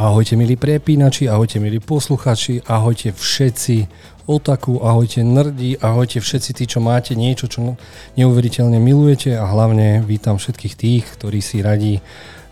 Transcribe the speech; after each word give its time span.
Ahojte 0.00 0.32
milí 0.32 0.56
prepínači, 0.56 1.28
ahojte 1.28 1.60
milí 1.60 1.76
posluchači, 1.76 2.64
ahojte 2.64 3.12
všetci 3.12 3.84
otaku, 4.32 4.80
ahojte 4.80 5.20
nerdi, 5.20 5.76
ahojte 5.76 6.24
všetci 6.24 6.56
tí, 6.56 6.64
čo 6.64 6.80
máte 6.80 7.12
niečo, 7.12 7.52
čo 7.52 7.76
neuveriteľne 8.16 8.80
milujete 8.80 9.36
a 9.36 9.44
hlavne 9.44 10.00
vítam 10.08 10.40
všetkých 10.40 10.72
tých, 10.72 11.04
ktorí 11.20 11.44
si 11.44 11.60
radi 11.60 12.00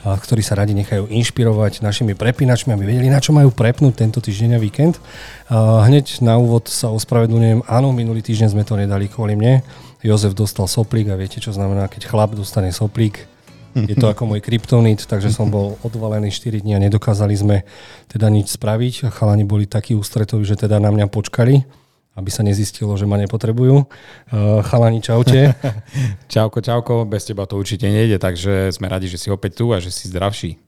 ktorí 0.04 0.44
sa 0.44 0.60
radi 0.60 0.76
nechajú 0.76 1.08
inšpirovať 1.08 1.80
našimi 1.80 2.12
prepínačmi, 2.12 2.68
aby 2.76 2.84
vedeli, 2.84 3.08
na 3.08 3.16
čo 3.16 3.32
majú 3.32 3.48
prepnúť 3.48 3.96
tento 3.96 4.20
týždeň 4.20 4.50
a 4.54 4.60
víkend. 4.60 5.00
Hneď 5.48 6.20
na 6.20 6.36
úvod 6.36 6.68
sa 6.68 6.92
ospravedlňujem, 6.92 7.64
áno, 7.64 7.96
minulý 7.96 8.20
týždeň 8.20 8.52
sme 8.52 8.68
to 8.68 8.76
nedali 8.76 9.08
kvôli 9.08 9.40
mne. 9.40 9.64
Jozef 10.04 10.36
dostal 10.36 10.68
soplík 10.68 11.08
a 11.08 11.16
viete, 11.16 11.40
čo 11.40 11.56
znamená, 11.56 11.88
keď 11.88 12.12
chlap 12.12 12.36
dostane 12.36 12.76
soplík, 12.76 13.24
je 13.86 13.94
to 13.94 14.10
ako 14.10 14.34
môj 14.34 14.40
kryptonit, 14.42 15.06
takže 15.06 15.30
som 15.30 15.52
bol 15.52 15.78
odvalený 15.86 16.32
4 16.32 16.64
dní 16.64 16.74
a 16.74 16.82
nedokázali 16.82 17.34
sme 17.36 17.56
teda 18.10 18.32
nič 18.32 18.56
spraviť. 18.58 19.06
A 19.06 19.14
chalani 19.14 19.46
boli 19.46 19.68
takí 19.70 19.94
ústretoví, 19.94 20.42
že 20.42 20.58
teda 20.58 20.82
na 20.82 20.90
mňa 20.90 21.06
počkali 21.12 21.62
aby 22.18 22.34
sa 22.34 22.42
nezistilo, 22.42 22.98
že 22.98 23.06
ma 23.06 23.14
nepotrebujú. 23.14 23.86
Uh, 23.86 24.58
chalani, 24.66 24.98
čaute. 24.98 25.54
čauko, 26.34 26.58
čauko, 26.58 27.06
bez 27.06 27.22
teba 27.30 27.46
to 27.46 27.54
určite 27.54 27.86
nejde, 27.86 28.18
takže 28.18 28.74
sme 28.74 28.90
radi, 28.90 29.06
že 29.06 29.22
si 29.22 29.30
opäť 29.30 29.62
tu 29.62 29.70
a 29.70 29.78
že 29.78 29.94
si 29.94 30.10
zdravší. 30.10 30.58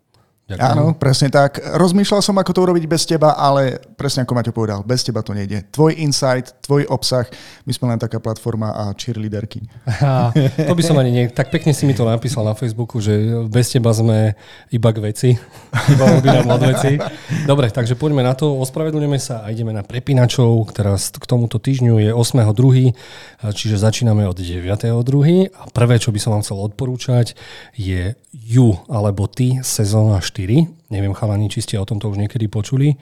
Ďakujem. 0.51 0.67
Áno, 0.75 0.99
presne 0.99 1.31
tak. 1.31 1.63
Rozmýšľal 1.63 2.27
som, 2.27 2.35
ako 2.35 2.51
to 2.51 2.61
urobiť 2.67 2.85
bez 2.91 3.07
teba, 3.07 3.39
ale 3.39 3.79
presne 3.95 4.27
ako 4.27 4.35
Maťo 4.35 4.51
povedal, 4.51 4.83
bez 4.83 5.07
teba 5.07 5.23
to 5.23 5.31
nejde. 5.31 5.63
Tvoj 5.71 5.95
insight, 6.03 6.59
tvoj 6.67 6.91
obsah, 6.91 7.23
my 7.63 7.71
sme 7.71 7.95
len 7.95 8.03
taká 8.03 8.19
platforma 8.19 8.75
a 8.75 8.91
cheerleaderky. 8.99 9.63
A, 10.03 10.35
to 10.67 10.75
by 10.75 10.83
som 10.83 10.99
ani 10.99 11.15
nie... 11.15 11.25
Tak 11.31 11.55
pekne 11.55 11.71
si 11.71 11.87
mi 11.87 11.95
to 11.95 12.03
napísal 12.03 12.43
na 12.43 12.59
Facebooku, 12.59 12.99
že 12.99 13.15
bez 13.47 13.71
teba 13.71 13.95
sme 13.95 14.35
iba 14.75 14.91
k 14.91 14.99
veci. 14.99 15.31
Iba 15.95 16.19
nám 16.43 16.59
od 16.59 16.63
veci. 16.75 16.99
Dobre, 17.47 17.71
takže 17.71 17.95
poďme 17.95 18.27
na 18.27 18.35
to. 18.35 18.51
Ospravedlňujeme 18.59 19.23
sa 19.23 19.47
a 19.47 19.55
ideme 19.55 19.71
na 19.71 19.87
prepínačov, 19.87 20.67
ktorá 20.75 20.99
k 20.99 21.25
tomuto 21.31 21.63
týždňu 21.63 22.03
je 22.03 22.11
8.2., 22.11 23.55
čiže 23.55 23.79
začíname 23.79 24.27
od 24.27 24.35
9.2. 24.35 25.55
A 25.55 25.63
prvé, 25.71 26.03
čo 26.03 26.11
by 26.11 26.19
som 26.19 26.35
vám 26.35 26.43
chcel 26.43 26.59
odporúčať, 26.59 27.39
je 27.79 28.19
You 28.35 28.83
alebo 28.91 29.31
Ty, 29.31 29.63
sezóna 29.63 30.19
4 30.19 30.40
4. 30.41 30.89
Neviem, 30.89 31.13
chalani, 31.13 31.53
či 31.53 31.61
ste 31.61 31.77
o 31.77 31.85
tomto 31.85 32.09
už 32.09 32.17
niekedy 32.17 32.49
počuli. 32.49 32.97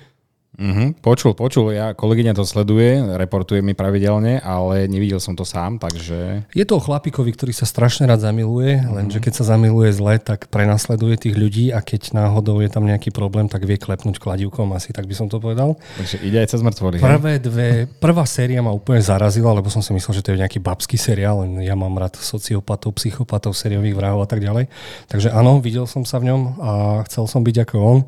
Mm-hmm, 0.58 1.04
počul, 1.04 1.38
počul. 1.38 1.70
Ja, 1.70 1.94
kolegyňa 1.94 2.34
to 2.34 2.42
sleduje, 2.42 2.98
reportuje 3.14 3.62
mi 3.62 3.78
pravidelne, 3.78 4.42
ale 4.42 4.90
nevidel 4.90 5.22
som 5.22 5.38
to 5.38 5.46
sám, 5.46 5.78
takže... 5.78 6.50
Je 6.50 6.64
to 6.66 6.80
o 6.80 6.82
chlapíkovi, 6.82 7.30
ktorý 7.30 7.55
sa 7.55 7.62
strašne 7.62 8.10
rád 8.10 8.27
zamiluje, 8.27 8.80
mm-hmm. 8.80 8.90
lenže 8.90 9.18
keď 9.22 9.32
sa 9.38 9.55
zamiluje 9.55 9.94
zle, 9.94 10.18
tak 10.18 10.50
prenasleduje 10.50 11.14
tých 11.14 11.38
ľudí 11.38 11.70
a 11.70 11.78
keď 11.78 12.10
náhodou 12.10 12.58
je 12.58 12.72
tam 12.74 12.88
nejaký 12.88 13.14
problém, 13.14 13.46
tak 13.46 13.68
vie 13.68 13.78
klepnúť 13.78 14.18
kladivkom 14.18 14.74
asi, 14.74 14.90
tak 14.90 15.06
by 15.06 15.14
som 15.14 15.30
to 15.30 15.38
povedal. 15.38 15.78
Takže 15.94 16.27
ide 16.27 16.42
aj 16.42 16.50
cez 16.50 16.64
mŕtvoly. 16.64 16.98
Prvé 16.98 17.38
dve, 17.38 17.86
prvá 18.02 18.27
séria 18.27 18.58
ma 18.58 18.74
úplne 18.74 18.98
zarazila, 18.98 19.55
lebo 19.55 19.70
som 19.70 19.78
si 19.78 19.94
myslel, 19.94 20.18
že 20.18 20.24
to 20.27 20.34
je 20.34 20.42
nejaký 20.42 20.58
babský 20.58 20.98
seriál, 20.98 21.46
len 21.46 21.62
ja 21.62 21.78
mám 21.78 21.94
rád 21.94 22.18
sociopatov, 22.18 22.98
psychopatov, 22.98 23.55
sériových 23.55 23.94
vrahov 23.94 24.24
a 24.24 24.28
tak 24.30 24.42
ďalej. 24.42 24.66
Takže 25.06 25.30
áno, 25.30 25.62
videl 25.62 25.86
som 25.86 26.02
sa 26.02 26.18
v 26.18 26.34
ňom 26.34 26.40
a 26.58 26.70
chcel 27.06 27.30
som 27.30 27.46
byť 27.46 27.56
ako 27.62 27.77
on, 27.78 27.98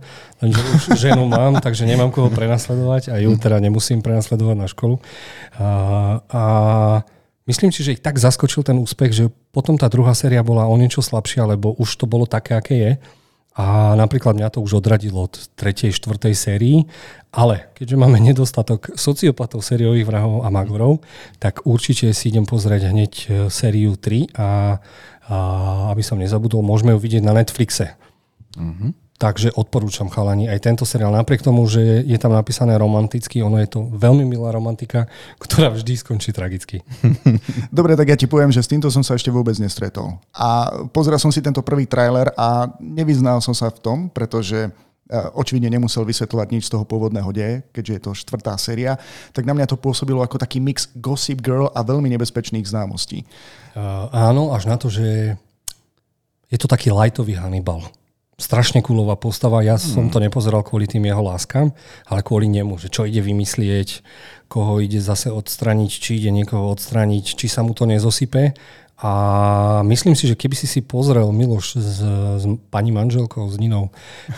lenže 0.43 0.59
už 0.59 0.83
ženu 0.99 1.31
mám, 1.31 1.63
takže 1.63 1.87
nemám 1.87 2.11
koho 2.11 2.30
prenasledovať 2.33 3.11
a 3.13 3.19
ju 3.19 3.35
teda 3.37 3.59
nemusím 3.59 4.01
prenasledovať 4.01 4.57
na 4.57 4.67
školu. 4.71 4.97
A, 5.59 5.69
a 6.27 6.43
myslím 7.51 7.75
si, 7.75 7.83
že 7.83 7.99
ich 7.99 8.03
tak 8.03 8.17
zaskočil 8.17 8.63
ten 8.63 8.79
úspech, 8.79 9.11
že 9.11 9.25
potom 9.51 9.75
tá 9.75 9.91
druhá 9.91 10.15
séria 10.15 10.41
bola 10.47 10.71
o 10.71 10.75
niečo 10.79 11.03
slabšia, 11.03 11.51
lebo 11.51 11.75
už 11.77 11.99
to 11.99 12.07
bolo 12.07 12.25
také, 12.25 12.55
aké 12.55 12.75
je. 12.79 12.93
A 13.59 13.99
napríklad 13.99 14.39
mňa 14.39 14.55
to 14.55 14.63
už 14.63 14.79
odradilo 14.79 15.27
od 15.27 15.35
tretej, 15.59 15.91
štvrtej 15.91 16.35
sérii, 16.39 16.87
ale 17.35 17.75
keďže 17.75 17.99
máme 17.99 18.23
nedostatok 18.23 18.95
sociopatov, 18.95 19.67
sériových 19.67 20.07
vrahov 20.07 20.47
a 20.47 20.49
magorov, 20.55 21.03
tak 21.43 21.67
určite 21.67 22.15
si 22.15 22.31
idem 22.31 22.47
pozrieť 22.47 22.95
hneď 22.95 23.13
e, 23.13 23.27
sériu 23.51 23.99
3 23.99 24.39
a, 24.39 24.39
a 24.39 24.49
aby 25.91 26.03
som 26.03 26.23
nezabudol, 26.23 26.63
môžeme 26.63 26.95
ju 26.95 27.03
vidieť 27.03 27.23
na 27.27 27.35
Netflixe. 27.35 27.99
Uh-huh. 28.55 28.95
Takže 29.21 29.53
odporúčam 29.53 30.09
chalani 30.09 30.49
aj 30.49 30.65
tento 30.65 30.89
seriál. 30.89 31.13
Napriek 31.13 31.45
tomu, 31.45 31.69
že 31.69 32.01
je 32.09 32.17
tam 32.17 32.33
napísané 32.33 32.73
romanticky, 32.81 33.45
ono 33.45 33.61
je 33.61 33.69
to 33.69 33.85
veľmi 33.93 34.25
milá 34.25 34.49
romantika, 34.49 35.05
ktorá 35.45 35.69
vždy 35.69 35.93
skončí 36.01 36.33
tragicky. 36.33 36.81
Dobre, 37.69 38.01
tak 38.01 38.09
ja 38.09 38.17
ti 38.17 38.25
poviem, 38.25 38.49
že 38.49 38.65
s 38.65 38.73
týmto 38.73 38.89
som 38.89 39.05
sa 39.05 39.21
ešte 39.21 39.29
vôbec 39.29 39.53
nestretol. 39.61 40.17
A 40.33 40.73
pozrel 40.89 41.21
som 41.21 41.29
si 41.29 41.45
tento 41.45 41.61
prvý 41.61 41.85
trailer 41.85 42.33
a 42.33 42.73
nevyznal 42.81 43.45
som 43.45 43.53
sa 43.53 43.69
v 43.69 43.77
tom, 43.85 43.99
pretože 44.09 44.57
e, 44.65 44.71
očividne 45.37 45.69
nemusel 45.69 46.01
vysvetľovať 46.09 46.49
nič 46.57 46.73
z 46.73 46.81
toho 46.81 46.89
pôvodného 46.89 47.29
deje, 47.29 47.61
keďže 47.77 47.93
je 47.93 48.01
to 48.01 48.17
štvrtá 48.17 48.57
séria, 48.57 48.97
tak 49.37 49.45
na 49.45 49.53
mňa 49.53 49.69
to 49.69 49.77
pôsobilo 49.77 50.25
ako 50.25 50.41
taký 50.41 50.65
mix 50.65 50.89
Gossip 50.97 51.45
Girl 51.45 51.69
a 51.77 51.85
veľmi 51.85 52.09
nebezpečných 52.09 52.65
známostí. 52.65 53.29
Uh, 53.77 54.09
áno, 54.17 54.57
až 54.57 54.65
na 54.65 54.81
to, 54.81 54.89
že 54.89 55.37
je 56.49 56.57
to 56.57 56.65
taký 56.65 56.89
lightový 56.89 57.37
Hannibal 57.37 57.85
strašne 58.41 58.81
kúlová 58.81 59.15
postava. 59.21 59.61
Ja 59.61 59.77
som 59.77 60.09
mm. 60.09 60.13
to 60.13 60.19
nepozeral 60.19 60.65
kvôli 60.65 60.89
tým 60.89 61.05
jeho 61.05 61.21
láskam, 61.21 61.77
ale 62.09 62.25
kvôli 62.25 62.49
nemu, 62.49 62.81
že 62.81 62.89
čo 62.89 63.05
ide 63.05 63.21
vymyslieť, 63.21 64.01
koho 64.49 64.81
ide 64.81 64.99
zase 64.99 65.29
odstraniť, 65.31 65.91
či 65.93 66.19
ide 66.19 66.33
niekoho 66.33 66.73
odstraniť, 66.73 67.37
či 67.37 67.47
sa 67.47 67.61
mu 67.61 67.77
to 67.77 67.85
nezosype. 67.85 68.57
A 69.01 69.13
myslím 69.89 70.13
si, 70.13 70.29
že 70.29 70.37
keby 70.37 70.53
si 70.53 70.69
si 70.69 70.85
pozrel 70.85 71.25
Miloš 71.33 71.81
s, 71.81 72.05
s 72.37 72.45
pani 72.69 72.93
manželkou, 72.93 73.49
s 73.49 73.57
Ninou, 73.57 73.89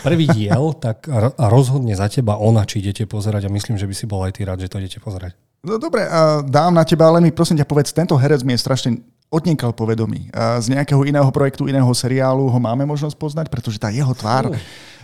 prvý 0.07 0.23
diel, 0.31 0.71
tak 0.85 1.03
a 1.11 1.45
rozhodne 1.51 1.99
za 1.99 2.07
teba 2.07 2.39
ona, 2.39 2.63
či 2.63 2.79
idete 2.79 3.03
pozerať 3.03 3.47
a 3.47 3.53
myslím, 3.55 3.75
že 3.75 3.87
by 3.87 3.95
si 3.95 4.05
bol 4.07 4.23
aj 4.23 4.39
ty 4.39 4.47
rád, 4.47 4.63
že 4.63 4.71
to 4.71 4.79
idete 4.79 5.03
pozerať. 5.03 5.35
No 5.63 5.79
dobre, 5.79 6.03
dám 6.47 6.75
na 6.75 6.83
teba, 6.83 7.07
ale 7.07 7.23
mi 7.23 7.31
prosím 7.31 7.59
ťa 7.59 7.67
povedz, 7.67 7.95
tento 7.95 8.19
herec 8.19 8.43
mi 8.43 8.55
je 8.55 8.63
strašne 8.63 8.89
odniekal 9.33 9.73
povedomí. 9.73 10.29
Z 10.61 10.69
nejakého 10.69 11.01
iného 11.09 11.25
projektu, 11.33 11.65
iného 11.65 11.89
seriálu 11.97 12.45
ho 12.45 12.59
máme 12.61 12.85
možnosť 12.85 13.17
poznať, 13.17 13.45
pretože 13.49 13.81
tá 13.81 13.89
jeho 13.89 14.13
tvár 14.13 14.53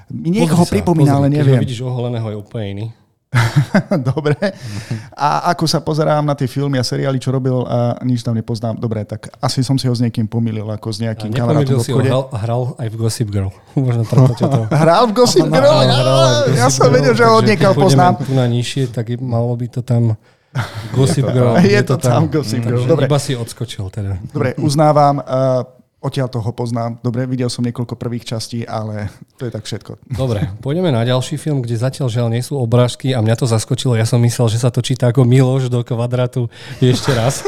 mi 0.09 0.29
niekoho 0.33 0.65
sa, 0.65 0.73
pripomína, 0.73 1.17
pozri, 1.17 1.21
ale 1.21 1.27
neviem. 1.29 1.57
Keď 1.57 1.61
ho 1.61 1.65
vidíš 1.65 1.81
oholeného, 1.85 2.27
je 2.33 2.37
úplne 2.37 2.65
iný. 2.69 2.85
Dobre. 4.09 4.33
A 5.13 5.53
ako 5.53 5.69
sa 5.69 5.85
pozerám 5.85 6.25
na 6.25 6.33
tie 6.33 6.49
filmy 6.49 6.81
a 6.81 6.85
seriály, 6.85 7.21
čo 7.21 7.29
robil 7.29 7.61
a 7.61 8.01
nič 8.01 8.25
tam 8.25 8.33
nepoznám, 8.33 8.81
dobre, 8.81 9.05
tak 9.05 9.29
asi 9.37 9.61
som 9.61 9.77
si 9.77 9.85
ho 9.85 9.93
s 9.93 10.01
niekým 10.01 10.25
pomýlil, 10.25 10.65
ako 10.65 10.89
s 10.89 10.97
nejakým 10.97 11.29
kamarátom 11.29 11.77
v 11.77 11.85
si 11.85 11.93
ho, 11.93 12.01
hral, 12.01 12.25
hral 12.33 12.73
aj 12.81 12.87
v 12.89 12.95
Gossip 12.97 13.29
Girl. 13.29 13.53
Možno 13.77 14.01
preto 14.09 14.33
to... 14.33 14.59
Hral 14.81 15.03
v 15.05 15.13
Gossip 15.13 15.45
Girl? 15.45 15.61
Hral, 15.61 15.93
hral 15.93 16.29
Gossip 16.49 16.57
ja 16.57 16.67
som 16.73 16.89
vedel, 16.89 17.13
že 17.13 17.23
ho 17.29 17.37
odniekal 17.37 17.77
poznám. 17.77 18.17
tu 18.17 18.33
na 18.33 18.49
nižšie, 18.49 18.89
tak 18.89 19.13
malo 19.21 19.53
by 19.53 19.67
to 19.69 19.85
tam 19.85 20.17
Gossip 20.95 21.25
Girl. 21.29 21.55
Je 21.57 21.61
to, 21.61 21.67
je 21.67 21.83
to 21.83 21.95
tam, 21.97 22.11
tam 22.11 22.23
Gossip 22.27 22.63
Girl. 22.63 22.85
Dobre. 22.85 23.05
Iba 23.05 23.19
si 23.19 23.35
odskočil 23.35 23.89
teda. 23.89 24.17
Dobre, 24.33 24.53
uznávam. 24.57 25.21
Uh, 25.21 25.78
Odtiaľ 25.99 26.31
toho 26.31 26.55
poznám. 26.55 26.95
Dobre, 27.03 27.27
videl 27.27 27.51
som 27.51 27.59
niekoľko 27.59 27.99
prvých 27.99 28.23
častí, 28.23 28.63
ale 28.63 29.11
to 29.35 29.43
je 29.43 29.51
tak 29.51 29.67
všetko. 29.67 29.99
Dobre, 30.07 30.47
pôjdeme 30.63 30.95
na 30.95 31.03
ďalší 31.03 31.35
film, 31.35 31.59
kde 31.59 31.75
zatiaľ 31.75 32.07
žiaľ 32.07 32.27
nie 32.31 32.39
sú 32.39 32.55
obrážky 32.55 33.11
a 33.11 33.19
mňa 33.19 33.35
to 33.35 33.43
zaskočilo. 33.43 33.99
Ja 33.99 34.07
som 34.07 34.23
myslel, 34.23 34.47
že 34.47 34.63
sa 34.63 34.71
to 34.71 34.79
číta 34.79 35.11
ako 35.11 35.27
Miloš 35.27 35.67
do 35.67 35.83
kvadratu 35.83 36.47
ešte 36.79 37.11
raz. 37.11 37.43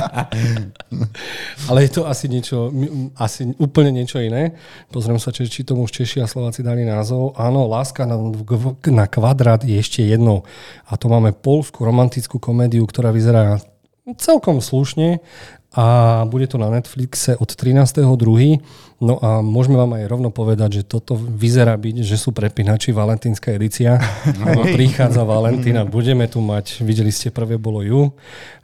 ale 1.72 1.88
je 1.88 1.90
to 1.96 2.04
asi 2.04 2.28
niečo, 2.28 2.68
asi 3.16 3.48
úplne 3.56 3.88
niečo 3.88 4.20
iné. 4.20 4.52
Pozriem 4.92 5.16
sa, 5.16 5.32
či, 5.32 5.48
či 5.48 5.64
tomu 5.64 5.88
už 5.88 5.96
Češi 5.96 6.20
a 6.20 6.28
Slováci 6.28 6.60
dali 6.60 6.84
názov. 6.84 7.32
Áno, 7.40 7.64
Láska 7.72 8.04
na, 8.04 8.20
na 8.92 9.06
kvadrát 9.08 9.64
je 9.64 9.80
ešte 9.80 10.04
jednou. 10.04 10.44
A 10.92 11.00
to 11.00 11.08
máme 11.08 11.32
polskú 11.32 11.88
romantickú 11.88 12.36
komédiu, 12.36 12.84
ktorá 12.84 13.16
vyzerá 13.16 13.64
celkom 14.14 14.62
slušne 14.62 15.18
a 15.76 16.24
bude 16.24 16.46
to 16.46 16.58
na 16.58 16.70
Netflixe 16.70 17.36
od 17.36 17.52
13.2. 17.52 18.58
No 18.96 19.20
a 19.20 19.44
môžeme 19.44 19.76
vám 19.76 19.92
aj 20.00 20.08
rovno 20.08 20.32
povedať, 20.32 20.80
že 20.80 20.82
toto 20.88 21.20
vyzerá 21.20 21.76
byť, 21.76 22.00
že 22.00 22.16
sú 22.16 22.32
prepínači 22.32 22.96
valentínska 22.96 23.52
edícia. 23.52 24.00
No, 24.40 24.64
prichádza 24.76 25.20
Valentína, 25.20 25.84
budeme 25.84 26.24
tu 26.24 26.40
mať, 26.40 26.80
videli 26.80 27.12
ste, 27.12 27.28
prvé 27.28 27.60
bolo 27.60 27.84
ju, 27.84 28.16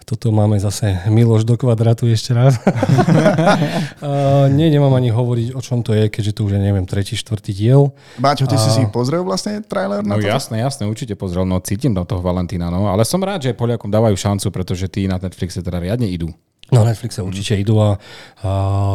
toto 0.08 0.34
máme 0.34 0.56
zase 0.56 1.04
Miloš 1.08 1.44
do 1.44 1.60
kvadratu 1.60 2.08
ešte 2.08 2.32
raz. 2.32 2.56
uh, 2.64 4.48
nie, 4.48 4.72
nemám 4.72 4.92
ani 4.96 5.12
hovoriť, 5.12 5.52
o 5.52 5.60
čom 5.60 5.84
to 5.84 5.92
je, 5.92 6.08
keďže 6.08 6.32
to 6.36 6.48
už 6.48 6.56
je, 6.56 6.60
neviem, 6.60 6.88
tretí, 6.88 7.12
štvrtý 7.12 7.52
diel. 7.52 7.92
Máťo, 8.18 8.48
ty 8.48 8.56
a... 8.56 8.60
si 8.60 8.72
si 8.72 8.82
pozrel 8.88 9.20
vlastne 9.24 9.60
trailer 9.60 10.00
na 10.00 10.16
No 10.16 10.20
to? 10.20 10.26
jasné, 10.26 10.64
jasné, 10.64 10.88
určite 10.88 11.12
pozrel, 11.12 11.44
no 11.44 11.60
cítim 11.60 11.92
do 11.92 12.02
toho 12.08 12.24
Valentína, 12.24 12.72
no, 12.72 12.88
ale 12.88 13.04
som 13.04 13.20
rád, 13.20 13.48
že 13.48 13.56
Poliakom 13.56 13.92
dávajú 13.92 14.16
šancu, 14.16 14.48
pretože 14.48 14.88
tí 14.88 15.04
na 15.04 15.20
Netflixe 15.20 15.60
teda 15.60 15.76
riadne 15.76 16.08
idú. 16.08 16.32
Na 16.72 16.88
Netflixe 16.88 17.20
určite 17.20 17.52
idú 17.60 17.76
a, 17.84 18.00
a 18.40 18.50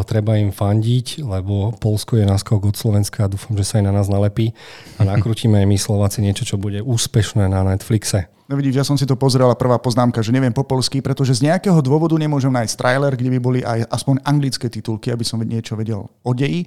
treba 0.10 0.34
im 0.42 0.50
fandiť, 0.50 1.22
lebo 1.28 1.76
Polsko 1.76 2.16
je 2.16 2.24
náskok 2.24 2.72
od 2.72 2.76
Slovenska 2.80 3.28
a 3.28 3.32
dúfam, 3.32 3.60
že 3.60 3.68
sa 3.68 3.84
aj 3.84 3.92
na 3.92 3.94
nás 3.94 4.08
nalepí 4.08 4.56
a 4.96 5.04
nakrútime 5.04 5.60
aj 5.60 5.68
my 5.68 5.78
Slováci 5.78 6.24
niečo, 6.24 6.48
čo 6.48 6.56
bude 6.56 6.80
úspešné 6.80 7.52
na 7.52 7.68
Netflixe. 7.68 8.32
No 8.48 8.56
vidíš, 8.56 8.80
ja 8.80 8.88
som 8.88 8.96
si 8.96 9.04
to 9.04 9.20
pozrel 9.20 9.52
a 9.52 9.60
prvá 9.60 9.76
poznámka, 9.76 10.24
že 10.24 10.32
neviem 10.32 10.56
po 10.56 10.64
polsky, 10.64 11.04
pretože 11.04 11.36
z 11.36 11.52
nejakého 11.52 11.84
dôvodu 11.84 12.16
nemôžem 12.16 12.48
nájsť 12.48 12.80
trailer, 12.80 13.12
kde 13.20 13.36
by 13.36 13.40
boli 13.44 13.60
aj 13.60 13.84
aspoň 13.92 14.24
anglické 14.24 14.72
titulky, 14.72 15.12
aby 15.12 15.28
som 15.28 15.44
niečo 15.44 15.76
vedel 15.76 16.08
o 16.08 16.32
deji. 16.32 16.64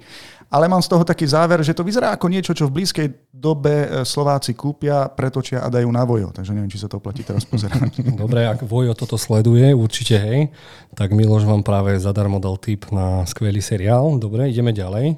Ale 0.53 0.69
mám 0.69 0.83
z 0.83 0.93
toho 0.93 1.01
taký 1.01 1.25
záver, 1.25 1.65
že 1.65 1.73
to 1.73 1.81
vyzerá 1.81 2.13
ako 2.13 2.29
niečo, 2.29 2.53
čo 2.53 2.69
v 2.69 2.77
blízkej 2.77 3.33
dobe 3.33 3.71
e, 3.71 3.87
Slováci 4.05 4.53
kúpia, 4.53 5.09
pretočia 5.09 5.63
a 5.63 5.71
dajú 5.73 5.89
na 5.89 6.05
vojo. 6.05 6.29
Takže 6.29 6.53
neviem, 6.53 6.69
či 6.69 6.77
sa 6.77 6.91
to 6.91 7.01
platí 7.01 7.25
teraz 7.25 7.47
pozerať. 7.49 8.03
Dobre, 8.21 8.45
ak 8.45 8.61
vojo 8.67 8.93
toto 8.93 9.17
sleduje, 9.17 9.73
určite 9.73 10.21
hej, 10.21 10.53
tak 10.93 11.15
Miloš 11.17 11.49
vám 11.49 11.65
práve 11.65 11.97
zadarmo 11.97 12.37
dal 12.37 12.61
tip 12.61 12.85
na 12.93 13.25
skvelý 13.25 13.63
seriál. 13.63 14.21
Dobre, 14.21 14.51
ideme 14.51 14.75
ďalej. 14.75 15.17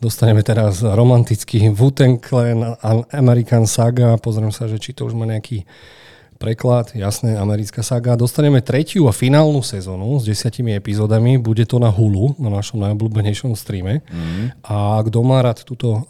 Dostaneme 0.00 0.42
teraz 0.42 0.82
romantický 0.82 1.70
Wu-Tang 1.70 2.18
Clan 2.18 2.74
American 3.14 3.68
Saga. 3.68 4.16
Pozriem 4.16 4.50
sa, 4.50 4.64
že 4.64 4.80
či 4.80 4.96
to 4.96 5.06
už 5.06 5.12
má 5.12 5.28
nejaký 5.28 5.68
preklad, 6.40 6.96
jasné, 6.96 7.36
americká 7.36 7.84
saga. 7.84 8.16
Dostaneme 8.16 8.64
tretiu 8.64 9.04
a 9.04 9.12
finálnu 9.12 9.60
sezónu 9.60 10.16
s 10.16 10.24
desiatimi 10.24 10.72
epizódami. 10.72 11.36
Bude 11.36 11.68
to 11.68 11.76
na 11.76 11.92
Hulu, 11.92 12.40
na 12.40 12.48
našom 12.48 12.80
najobľúbenejšom 12.80 13.52
streame. 13.52 14.00
Mm. 14.08 14.56
A 14.64 15.04
kto 15.04 15.20
má 15.20 15.44
rád 15.44 15.68
túto 15.68 16.08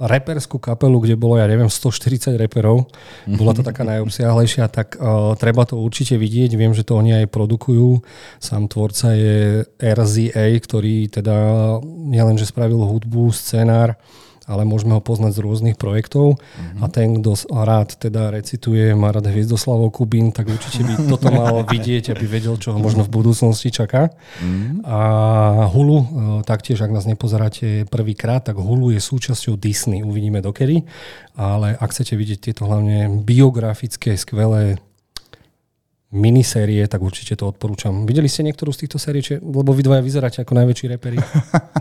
reperskú 0.00 0.56
kapelu, 0.56 0.98
kde 0.98 1.14
bolo, 1.14 1.38
ja 1.38 1.46
neviem, 1.46 1.68
140 1.68 2.34
reperov, 2.34 2.90
bola 3.28 3.52
to 3.54 3.62
taká 3.62 3.86
najobsiahlejšia, 3.86 4.66
tak 4.66 4.96
uh, 4.98 5.36
treba 5.38 5.62
to 5.62 5.78
určite 5.78 6.18
vidieť. 6.18 6.56
Viem, 6.58 6.72
že 6.74 6.82
to 6.82 6.98
oni 6.98 7.22
aj 7.22 7.30
produkujú. 7.30 8.02
Sám 8.42 8.66
tvorca 8.66 9.14
je 9.14 9.62
RZA, 9.78 10.58
ktorý 10.58 11.12
teda 11.12 11.36
nielenže 11.84 12.48
spravil 12.48 12.82
hudbu, 12.82 13.30
scenár, 13.30 13.94
ale 14.52 14.68
môžeme 14.68 14.92
ho 14.92 15.00
poznať 15.00 15.32
z 15.32 15.40
rôznych 15.40 15.76
projektov 15.80 16.36
uh-huh. 16.36 16.84
a 16.84 16.92
ten, 16.92 17.24
kto 17.24 17.32
rád 17.48 17.96
teda 17.96 18.28
recituje, 18.28 18.92
má 18.92 19.08
rád 19.08 19.32
Hviezdoslavov 19.32 19.88
Kubín, 19.96 20.28
tak 20.36 20.52
určite 20.52 20.84
by 20.84 21.08
toto 21.08 21.32
mal 21.40 21.64
vidieť, 21.64 22.12
aby 22.12 22.24
vedel, 22.28 22.60
čo 22.60 22.76
ho 22.76 22.78
možno 22.78 23.08
v 23.08 23.10
budúcnosti 23.16 23.72
čaká. 23.72 24.12
Uh-huh. 24.12 24.84
A 24.84 24.98
Hulu, 25.72 25.98
e, 25.98 26.06
taktiež, 26.44 26.84
ak 26.84 26.92
nás 26.92 27.08
nepozeráte 27.08 27.88
prvýkrát, 27.88 28.44
tak 28.44 28.60
Hulu 28.60 28.92
je 28.92 29.00
súčasťou 29.00 29.56
Disney, 29.56 30.04
uvidíme 30.04 30.44
dokedy, 30.44 30.84
ale 31.32 31.72
ak 31.80 31.88
chcete 31.96 32.12
vidieť 32.12 32.52
tieto 32.52 32.68
hlavne 32.68 33.24
biografické, 33.24 34.20
skvelé 34.20 34.76
minisérie, 36.12 36.84
tak 36.84 37.00
určite 37.00 37.40
to 37.40 37.48
odporúčam. 37.48 38.04
Videli 38.04 38.28
ste 38.28 38.44
niektorú 38.44 38.68
z 38.68 38.84
týchto 38.84 39.00
sérií? 39.00 39.24
Či, 39.24 39.40
lebo 39.40 39.72
vy 39.72 39.80
dvaja 39.80 40.04
vyzeráte 40.04 40.38
ako 40.44 40.52
najväčší 40.60 40.86
reperi. 40.92 41.18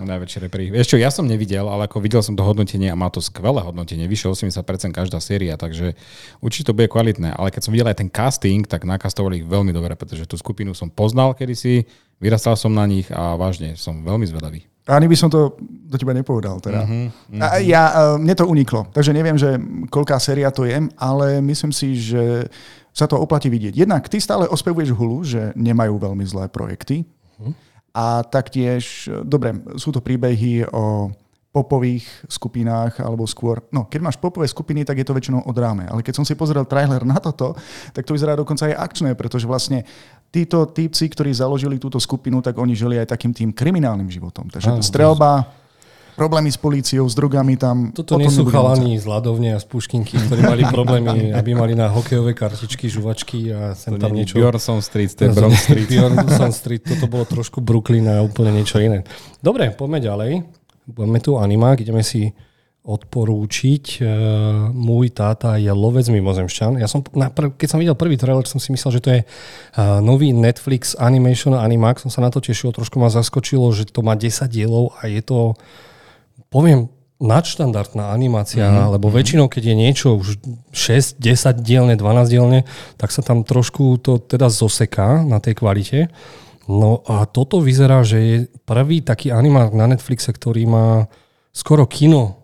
No, 0.01 0.09
najväčší 0.09 0.49
reperi. 0.49 0.73
Vieš 0.73 0.95
čo, 0.95 0.97
ja 0.97 1.13
som 1.13 1.29
nevidel, 1.29 1.61
ale 1.69 1.85
ako 1.85 2.01
videl 2.01 2.25
som 2.25 2.33
to 2.33 2.41
hodnotenie 2.41 2.89
a 2.89 2.97
má 2.97 3.13
to 3.13 3.21
skvelé 3.21 3.61
hodnotenie. 3.61 4.09
Vyše 4.09 4.33
80% 4.33 4.89
každá 4.89 5.21
séria, 5.21 5.61
takže 5.61 5.93
určite 6.41 6.73
to 6.73 6.73
bude 6.73 6.89
kvalitné. 6.89 7.37
Ale 7.37 7.53
keď 7.53 7.61
som 7.61 7.69
videl 7.69 7.85
aj 7.85 8.01
ten 8.01 8.09
casting, 8.09 8.65
tak 8.65 8.81
nakastovali 8.81 9.43
ich 9.43 9.45
veľmi 9.45 9.69
dobre, 9.69 9.93
pretože 9.93 10.25
tú 10.25 10.41
skupinu 10.41 10.73
som 10.73 10.89
poznal 10.89 11.37
kedysi, 11.37 11.85
vyrastal 12.17 12.57
som 12.57 12.73
na 12.73 12.89
nich 12.89 13.13
a 13.13 13.37
vážne 13.37 13.77
som 13.77 14.01
veľmi 14.01 14.25
zvedavý. 14.25 14.65
Ani 14.89 15.05
by 15.05 15.13
som 15.13 15.29
to 15.29 15.53
do 15.61 15.93
teba 15.93 16.17
nepovedal. 16.17 16.57
Teda. 16.57 16.81
Uh-huh, 16.81 17.13
uh-huh. 17.13 17.37
A 17.37 17.61
ja, 17.61 18.17
mne 18.17 18.33
to 18.33 18.49
uniklo, 18.49 18.89
takže 18.89 19.13
neviem, 19.13 19.37
že 19.37 19.61
koľká 19.93 20.17
séria 20.17 20.49
to 20.49 20.65
je, 20.65 20.89
ale 20.97 21.37
myslím 21.45 21.69
si, 21.69 21.93
že 22.01 22.49
sa 22.91 23.07
to 23.07 23.15
oplatí 23.15 23.47
vidieť. 23.47 23.73
Jednak 23.75 24.07
ty 24.11 24.19
stále 24.19 24.47
ospevuješ 24.51 24.91
Hulu, 24.91 25.23
že 25.23 25.55
nemajú 25.55 25.95
veľmi 25.95 26.23
zlé 26.27 26.51
projekty. 26.51 27.07
Uh-huh. 27.39 27.55
A 27.91 28.23
taktiež, 28.23 29.07
dobre, 29.23 29.55
sú 29.79 29.91
to 29.91 30.03
príbehy 30.03 30.67
o 30.71 31.11
popových 31.51 32.07
skupinách, 32.31 33.03
alebo 33.03 33.27
skôr, 33.27 33.59
no 33.75 33.83
keď 33.83 33.99
máš 33.99 34.15
popové 34.15 34.47
skupiny, 34.47 34.87
tak 34.87 35.03
je 35.03 35.07
to 35.07 35.11
väčšinou 35.11 35.43
od 35.43 35.51
dráme. 35.51 35.83
Ale 35.83 35.99
keď 35.99 36.23
som 36.23 36.23
si 36.23 36.31
pozrel 36.31 36.63
trailer 36.63 37.03
na 37.03 37.19
toto, 37.19 37.59
tak 37.91 38.07
to 38.07 38.15
vyzerá 38.15 38.39
dokonca 38.39 38.71
aj 38.71 38.79
akčné, 38.79 39.11
pretože 39.19 39.43
vlastne 39.43 39.83
títo 40.31 40.63
típci, 40.63 41.11
ktorí 41.11 41.35
založili 41.35 41.75
túto 41.75 41.99
skupinu, 41.99 42.39
tak 42.39 42.55
oni 42.55 42.71
žili 42.71 42.95
aj 43.03 43.11
takým 43.11 43.35
tým 43.35 43.51
kriminálnym 43.51 44.07
životom. 44.07 44.47
Takže 44.47 44.79
strelba, 44.79 45.51
problémy 46.21 46.53
s 46.53 46.59
políciou, 46.61 47.09
s 47.09 47.17
drogami 47.17 47.57
tam. 47.57 47.89
Toto 47.89 48.21
nie 48.21 48.29
sú 48.29 48.45
chalani 48.45 48.93
z 49.01 49.09
Ladovne 49.09 49.57
a 49.57 49.59
z 49.59 49.65
Puškinky, 49.65 50.21
ktorí 50.21 50.41
mali 50.45 50.63
problémy, 50.69 51.33
aby 51.33 51.57
mali 51.57 51.73
na 51.73 51.89
hokejové 51.89 52.37
kartičky, 52.37 52.85
žuvačky 52.85 53.49
a 53.49 53.73
sem 53.73 53.97
tam 53.97 54.13
niečo. 54.13 54.37
Bjorson 54.37 54.85
Street, 54.85 55.09
to 55.17 55.25
je 55.25 55.29
Bronx 55.33 55.65
Street. 55.65 55.89
Bjorson 55.89 56.53
Street, 56.53 56.85
toto 56.85 57.09
bolo 57.09 57.25
trošku 57.25 57.57
Brooklyn 57.65 58.05
a 58.05 58.21
úplne 58.21 58.53
niečo 58.53 58.77
iné. 58.77 59.01
Dobre, 59.41 59.73
poďme 59.73 59.97
ďalej. 59.97 60.31
Budeme 60.85 61.17
tu 61.17 61.41
animák, 61.41 61.81
ideme 61.81 62.05
si 62.05 62.29
odporúčiť. 62.85 63.85
Uh, 64.01 64.69
môj 64.73 65.13
táta 65.13 65.57
je 65.57 65.73
lovec 65.73 66.05
mimozemšťan. 66.05 66.81
Ja 66.81 66.85
som, 66.89 67.01
keď 67.57 67.67
som 67.69 67.81
videl 67.81 67.97
prvý 67.97 68.17
trailer, 68.17 68.45
som 68.45 68.61
si 68.61 68.73
myslel, 68.73 68.97
že 68.97 69.01
to 69.01 69.09
je 69.09 69.21
uh, 69.25 70.01
nový 70.05 70.33
Netflix 70.33 70.93
Animation 70.97 71.57
Animax. 71.57 72.05
Som 72.05 72.13
sa 72.13 72.21
na 72.21 72.29
to 72.29 72.41
tešil, 72.41 72.73
trošku 72.73 73.01
ma 73.01 73.09
zaskočilo, 73.09 73.69
že 73.73 73.89
to 73.89 74.05
má 74.05 74.13
10 74.13 74.45
dielov 74.49 74.97
a 75.01 75.09
je 75.09 75.21
to 75.21 75.57
poviem, 76.51 76.91
nadštandardná 77.21 78.11
animácia, 78.11 78.65
mm-hmm. 78.65 78.97
lebo 78.97 79.13
väčšinou, 79.13 79.45
keď 79.45 79.71
je 79.71 79.75
niečo 79.77 80.07
už 80.17 80.41
6, 80.73 81.21
10 81.21 81.61
dielne, 81.61 81.93
12 81.93 82.33
dielne, 82.33 82.59
tak 82.97 83.13
sa 83.13 83.21
tam 83.21 83.45
trošku 83.45 84.01
to 84.01 84.17
teda 84.17 84.49
zoseká 84.49 85.21
na 85.21 85.37
tej 85.37 85.61
kvalite. 85.61 86.09
No 86.65 87.05
a 87.05 87.29
toto 87.29 87.61
vyzerá, 87.61 88.01
že 88.01 88.17
je 88.17 88.37
prvý 88.65 89.05
taký 89.05 89.29
animák 89.29 89.71
na 89.77 89.85
Netflixe, 89.93 90.33
ktorý 90.33 90.65
má 90.65 90.87
skoro 91.53 91.85
kino 91.85 92.41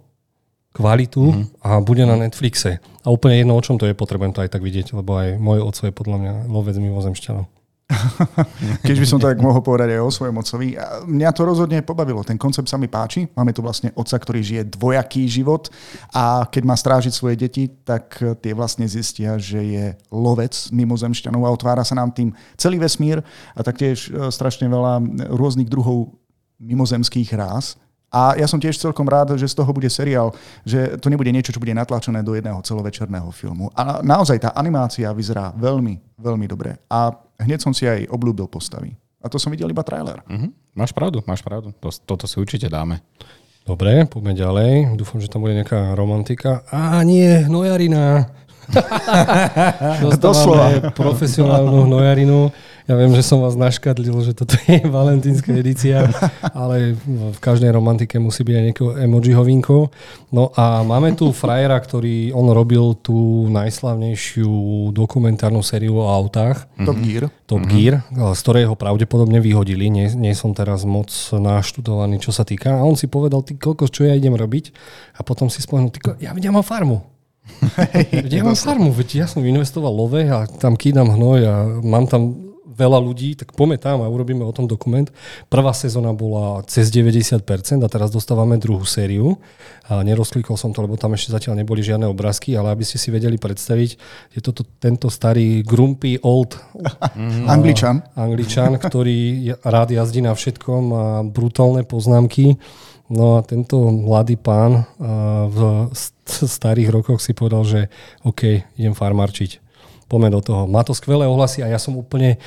kvalitu 0.77 1.33
mm-hmm. 1.33 1.65
a 1.65 1.81
bude 1.81 2.05
na 2.05 2.13
Netflixe. 2.13 2.77
A 3.01 3.07
úplne 3.09 3.41
jedno, 3.41 3.57
o 3.57 3.65
čom 3.65 3.81
to 3.81 3.89
je, 3.89 3.97
potrebujem 3.97 4.37
to 4.37 4.45
aj 4.45 4.53
tak 4.53 4.61
vidieť, 4.61 4.93
lebo 4.93 5.17
aj 5.17 5.41
môj 5.41 5.65
oco 5.65 5.81
je 5.89 5.93
podľa 5.93 6.17
mňa 6.21 6.33
lovec 6.53 6.77
mimozemšťanov. 6.77 7.56
Keď 8.87 8.97
by 8.99 9.07
som 9.07 9.19
tak 9.19 9.39
mohol 9.39 9.63
povedať 9.63 9.95
aj 9.95 10.01
o 10.03 10.11
svojom 10.11 10.35
otcovi. 10.43 10.75
Mňa 11.07 11.29
to 11.31 11.47
rozhodne 11.47 11.79
pobavilo. 11.87 12.19
Ten 12.19 12.35
koncept 12.35 12.67
sa 12.67 12.75
mi 12.75 12.91
páči. 12.91 13.31
Máme 13.31 13.55
tu 13.55 13.63
vlastne 13.63 13.95
otca, 13.95 14.19
ktorý 14.19 14.43
žije 14.43 14.63
dvojaký 14.75 15.23
život 15.31 15.71
a 16.11 16.43
keď 16.51 16.63
má 16.67 16.75
strážiť 16.75 17.13
svoje 17.15 17.39
deti, 17.39 17.71
tak 17.87 18.19
tie 18.43 18.51
vlastne 18.51 18.83
zistia, 18.91 19.39
že 19.39 19.63
je 19.63 19.85
lovec 20.11 20.51
mimozemšťanov 20.75 21.47
a 21.47 21.53
otvára 21.55 21.87
sa 21.87 21.95
nám 21.95 22.11
tým 22.11 22.35
celý 22.59 22.75
vesmír 22.75 23.23
a 23.55 23.63
taktiež 23.63 24.11
e, 24.11 24.31
strašne 24.35 24.67
veľa 24.67 24.99
rôznych 25.31 25.71
druhov 25.71 26.11
mimozemských 26.59 27.31
ráz. 27.39 27.79
A 28.07 28.39
ja 28.39 28.47
som 28.47 28.59
tiež 28.59 28.79
celkom 28.79 29.03
rád, 29.03 29.35
že 29.35 29.51
z 29.51 29.55
toho 29.55 29.67
bude 29.75 29.87
seriál, 29.91 30.31
že 30.63 30.95
to 30.99 31.11
nebude 31.11 31.27
niečo, 31.27 31.51
čo 31.51 31.59
bude 31.59 31.75
natlačené 31.75 32.23
do 32.23 32.35
jedného 32.39 32.63
celovečerného 32.63 33.27
filmu. 33.35 33.67
A 33.75 33.99
naozaj 33.99 34.47
tá 34.47 34.49
animácia 34.55 35.11
vyzerá 35.11 35.51
veľmi, 35.51 35.99
veľmi 36.15 36.45
dobre. 36.47 36.79
A 36.87 37.26
hneď 37.41 37.59
som 37.61 37.73
si 37.73 37.85
aj 37.85 38.09
obľúbil 38.09 38.49
postavy. 38.49 38.97
A 39.21 39.29
to 39.29 39.41
som 39.41 39.49
videl 39.49 39.69
iba 39.73 39.81
trailer. 39.81 40.21
Uh-huh. 40.29 40.53
Máš 40.77 40.93
pravdu, 40.93 41.25
máš 41.25 41.41
pravdu. 41.41 41.73
To, 41.81 41.89
toto 41.89 42.29
si 42.29 42.37
určite 42.37 42.69
dáme. 42.69 43.01
Dobre, 43.67 44.07
poďme 44.07 44.31
ďalej. 44.31 44.95
Dúfam, 44.95 45.19
že 45.19 45.27
tam 45.27 45.43
bude 45.43 45.57
nejaká 45.57 45.91
romantika. 45.97 46.63
Á, 46.71 47.03
nie, 47.03 47.27
hnojarina. 47.49 48.31
Dostávame 50.07 50.91
profesionálnu 50.95 51.87
hnojarinu. 51.87 52.51
Ja 52.87 52.95
viem, 52.95 53.11
že 53.11 53.19
som 53.19 53.43
vás 53.43 53.59
naškadlil, 53.59 54.15
že 54.23 54.31
toto 54.31 54.55
je 54.63 54.79
valentínska 54.97 55.51
edícia, 55.51 56.07
ale 56.55 56.95
v 57.03 57.39
každej 57.43 57.75
romantike 57.75 58.15
musí 58.15 58.47
byť 58.47 58.55
aj 58.55 58.63
nejaké 58.63 58.83
emoji 59.03 59.35
hovinko. 59.35 59.91
No 60.31 60.55
a 60.55 60.87
máme 60.87 61.11
tu 61.19 61.35
frajera, 61.35 61.75
ktorý 61.75 62.31
on 62.31 62.47
robil 62.55 62.95
tú 63.03 63.51
najslavnejšiu 63.51 64.47
dokumentárnu 64.95 65.59
sériu 65.59 65.99
o 65.99 66.07
autách. 66.07 66.63
Top 66.79 66.95
Gear. 67.03 67.27
Top 67.43 67.67
mm-hmm. 67.67 67.75
Gear, 67.75 67.95
z 68.07 68.39
ktorej 68.39 68.71
ho 68.71 68.79
pravdepodobne 68.79 69.43
vyhodili. 69.43 69.91
Nie, 69.91 70.07
nie 70.15 70.31
som 70.31 70.55
teraz 70.55 70.87
moc 70.87 71.11
naštudovaný, 71.35 72.23
čo 72.23 72.31
sa 72.31 72.47
týka. 72.47 72.71
A 72.71 72.87
on 72.87 72.95
si 72.95 73.11
povedal, 73.11 73.43
ty 73.43 73.59
koľko, 73.59 73.91
čo 73.91 74.07
ja 74.07 74.15
idem 74.15 74.31
robiť? 74.31 74.71
A 75.19 75.27
potom 75.27 75.51
si 75.51 75.59
spomenul, 75.59 75.91
ty, 75.91 75.99
ja 76.23 76.31
ja 76.31 76.51
mám 76.55 76.63
farmu. 76.63 77.03
ja 78.31 78.43
mám 78.47 78.55
farmu, 78.55 78.95
veď 78.95 79.23
ja 79.23 79.25
som 79.27 79.43
investoval 79.43 79.91
love 79.91 80.23
a 80.23 80.47
tam 80.47 80.79
kýdam 80.79 81.11
hnoj 81.11 81.39
a 81.43 81.53
mám 81.83 82.07
tam 82.07 82.46
veľa 82.77 83.01
ľudí, 83.01 83.33
tak 83.33 83.57
poďme 83.57 83.81
tam 83.81 84.05
a 84.05 84.07
urobíme 84.07 84.45
o 84.45 84.53
tom 84.53 84.69
dokument. 84.69 85.09
Prvá 85.49 85.73
sezóna 85.73 86.13
bola 86.13 86.61
cez 86.69 86.93
90% 86.93 87.41
a 87.81 87.89
teraz 87.89 88.13
dostávame 88.13 88.61
druhú 88.61 88.85
sériu. 88.85 89.41
A 89.89 90.05
nerozklikol 90.05 90.55
som 90.55 90.69
to, 90.69 90.85
lebo 90.85 90.93
tam 90.95 91.17
ešte 91.17 91.33
zatiaľ 91.33 91.57
neboli 91.57 91.81
žiadne 91.81 92.05
obrázky, 92.05 92.53
ale 92.53 92.71
aby 92.71 92.85
ste 92.85 93.01
si 93.01 93.09
vedeli 93.09 93.41
predstaviť, 93.41 93.89
je 94.37 94.39
toto 94.39 94.61
tento 94.77 95.09
starý 95.09 95.65
grumpy 95.65 96.21
old 96.21 96.59
mm, 97.17 97.49
Angličan. 97.49 98.05
Angličan, 98.13 98.77
ktorý 98.77 99.51
rád 99.65 99.89
jazdí 99.91 100.21
na 100.21 100.37
všetkom 100.37 100.83
a 100.93 101.05
brutálne 101.25 101.81
poznámky. 101.81 102.61
No 103.07 103.39
a 103.39 103.41
tento 103.41 103.87
mladý 103.87 104.35
pán 104.35 104.83
v 105.47 105.87
starých 106.27 106.91
rokoch 106.91 107.23
si 107.23 107.31
povedal, 107.31 107.63
že 107.63 107.81
OK, 108.27 108.67
idem 108.75 108.91
farmarčiť 108.91 109.66
poďme 110.07 110.33
do 110.33 110.41
toho. 110.41 110.63
Má 110.65 110.81
to 110.87 110.95
skvelé 110.95 111.27
ohlasy 111.27 111.61
a 111.61 111.71
ja 111.71 111.79
som 111.79 111.95
úplne... 111.99 112.39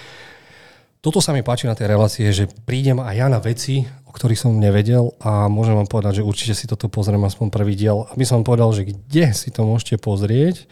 Toto 1.01 1.25
sa 1.25 1.33
mi 1.33 1.41
páči 1.41 1.65
na 1.65 1.73
tej 1.73 1.97
relácie, 1.97 2.29
že 2.29 2.45
prídem 2.69 3.01
aj 3.01 3.15
ja 3.17 3.27
na 3.33 3.41
veci, 3.41 3.89
o 4.05 4.13
ktorých 4.13 4.37
som 4.37 4.53
nevedel 4.61 5.17
a 5.23 5.49
môžem 5.49 5.73
vám 5.73 5.89
povedať, 5.89 6.21
že 6.21 6.27
určite 6.27 6.53
si 6.53 6.69
toto 6.69 6.93
pozriem 6.93 7.25
aspoň 7.25 7.49
prvý 7.49 7.73
diel. 7.73 8.05
Aby 8.13 8.29
som 8.29 8.45
povedal, 8.45 8.69
že 8.77 8.85
kde 8.85 9.33
si 9.33 9.49
to 9.49 9.65
môžete 9.65 9.97
pozrieť, 9.97 10.69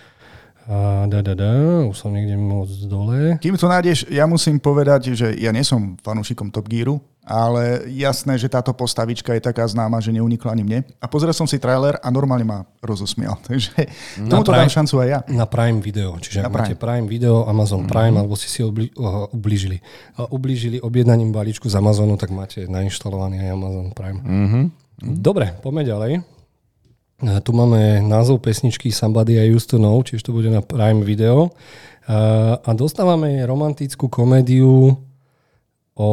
A 0.68 1.08
da, 1.08 1.24
da, 1.24 1.32
da, 1.32 1.52
už 1.88 1.96
som 1.96 2.12
niekde 2.12 2.36
moc 2.36 2.68
dole. 2.84 3.40
Kým 3.40 3.56
to 3.56 3.72
nájdeš, 3.72 4.04
ja 4.12 4.28
musím 4.28 4.60
povedať, 4.60 5.16
že 5.16 5.32
ja 5.40 5.48
nie 5.48 5.64
som 5.64 5.96
fanúšikom 6.04 6.52
Top 6.52 6.68
Gearu, 6.68 7.00
ale 7.24 7.88
jasné, 7.88 8.36
že 8.36 8.52
táto 8.52 8.76
postavička 8.76 9.32
je 9.32 9.48
taká 9.48 9.64
známa, 9.64 9.96
že 10.04 10.12
neunikla 10.12 10.52
ani 10.52 10.68
mne. 10.68 10.78
A 11.00 11.08
pozrel 11.08 11.32
som 11.32 11.48
si 11.48 11.56
trailer 11.56 11.96
a 12.04 12.12
normálne 12.12 12.44
ma 12.44 12.68
rozosmial. 12.84 13.40
Takže 13.48 13.80
tomuto 14.28 14.52
dám 14.52 14.68
šancu 14.68 15.00
aj 15.00 15.08
ja. 15.08 15.18
Na 15.32 15.48
Prime 15.48 15.80
Video, 15.80 16.12
čiže 16.20 16.44
Na 16.44 16.52
máte 16.52 16.76
Prime 16.76 17.08
Video, 17.08 17.48
Amazon 17.48 17.88
Prime, 17.88 18.20
alebo 18.20 18.36
ste 18.36 18.52
si 18.52 18.60
obli, 18.60 18.92
uh, 19.00 19.24
ublížili. 19.32 19.80
Uh, 20.20 20.28
ublížili 20.28 20.84
objednaním 20.84 21.32
balíčku 21.32 21.64
z 21.64 21.80
Amazonu, 21.80 22.20
tak 22.20 22.28
máte 22.28 22.68
nainštalovaný 22.68 23.40
aj 23.40 23.48
Amazon 23.56 23.88
Prime. 23.96 24.20
Mhm. 24.20 24.60
Dobre, 25.16 25.56
poďme 25.64 25.88
ďalej. 25.88 26.37
A 27.18 27.42
Tu 27.42 27.50
máme 27.50 27.98
názov 28.06 28.38
pesničky 28.46 28.94
Somebody 28.94 29.42
I 29.42 29.50
Used 29.50 29.74
to 29.74 29.78
Know, 29.82 29.98
čiže 30.06 30.30
to 30.30 30.36
bude 30.36 30.50
na 30.50 30.62
Prime 30.62 31.02
Video. 31.02 31.50
A 31.50 31.78
a 32.64 32.70
dostávame 32.72 33.44
romantickú 33.44 34.08
komédiu 34.08 34.96
o 35.92 36.10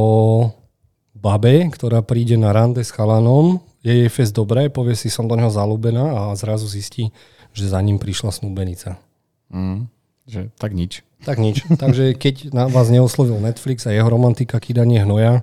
babe, 1.16 1.72
ktorá 1.72 2.04
príde 2.04 2.36
na 2.36 2.52
rande 2.52 2.84
s 2.84 2.92
chalanom. 2.92 3.64
Je 3.80 4.04
jej 4.04 4.12
fest 4.12 4.36
dobré, 4.36 4.68
povie 4.68 4.98
si, 5.00 5.08
som 5.08 5.30
do 5.30 5.40
neho 5.40 5.48
zalúbená 5.48 6.04
a 6.12 6.36
zrazu 6.36 6.68
zistí, 6.68 7.16
že 7.56 7.72
za 7.72 7.80
ním 7.80 7.96
prišla 7.96 8.36
snúbenica. 8.36 9.00
Mm. 9.48 9.88
Že, 10.28 10.42
tak 10.60 10.76
nič. 10.76 11.06
Tak 11.26 11.42
nič. 11.42 11.66
Takže 11.66 12.14
keď 12.14 12.54
na 12.54 12.70
vás 12.70 12.94
neoslovil 12.94 13.42
Netflix 13.42 13.90
a 13.90 13.92
jeho 13.92 14.06
romantika 14.06 14.62
kýdanie 14.62 15.02
hnoja, 15.02 15.42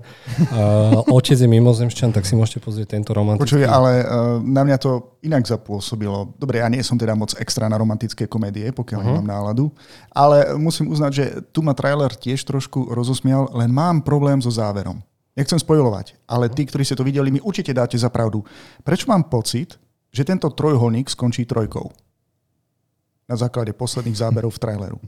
a 0.55 1.03
otec 1.11 1.35
je 1.35 1.51
mimozemšťan, 1.51 2.15
tak 2.15 2.23
si 2.23 2.39
môžete 2.39 2.63
pozrieť 2.63 2.95
tento 2.95 3.11
romantický. 3.11 3.43
Počuj, 3.43 3.63
ale 3.67 4.07
uh, 4.07 4.39
na 4.39 4.63
mňa 4.63 4.79
to 4.79 5.19
inak 5.27 5.43
zapôsobilo. 5.43 6.39
Dobre, 6.39 6.63
ja 6.63 6.71
nie 6.71 6.87
som 6.87 6.95
teda 6.95 7.19
moc 7.19 7.35
extra 7.35 7.67
na 7.67 7.75
romantické 7.75 8.31
komédie, 8.31 8.71
pokiaľ 8.71 8.99
uh-huh. 9.03 9.11
nemám 9.11 9.27
náladu, 9.27 9.75
ale 10.15 10.55
musím 10.55 10.87
uznať, 10.95 11.11
že 11.11 11.25
tu 11.51 11.67
ma 11.67 11.75
trailer 11.75 12.15
tiež 12.15 12.47
trošku 12.47 12.95
rozosmial, 12.95 13.51
len 13.51 13.75
mám 13.75 14.07
problém 14.07 14.39
so 14.39 14.55
záverom. 14.55 15.03
Nechcem 15.35 15.59
spojovať, 15.59 16.15
ale 16.31 16.47
tí, 16.47 16.63
ktorí 16.63 16.87
ste 16.87 16.95
to 16.95 17.03
videli, 17.03 17.35
mi 17.35 17.43
určite 17.43 17.75
dáte 17.75 17.99
za 17.99 18.07
pravdu. 18.07 18.47
Prečo 18.87 19.11
mám 19.11 19.27
pocit, 19.27 19.81
že 20.15 20.23
tento 20.23 20.47
trojholník 20.47 21.11
skončí 21.11 21.43
trojkou? 21.43 21.91
Na 23.27 23.35
základe 23.35 23.73
posledných 23.73 24.21
záberov 24.21 24.55
v 24.55 24.63
traileru. 24.63 25.01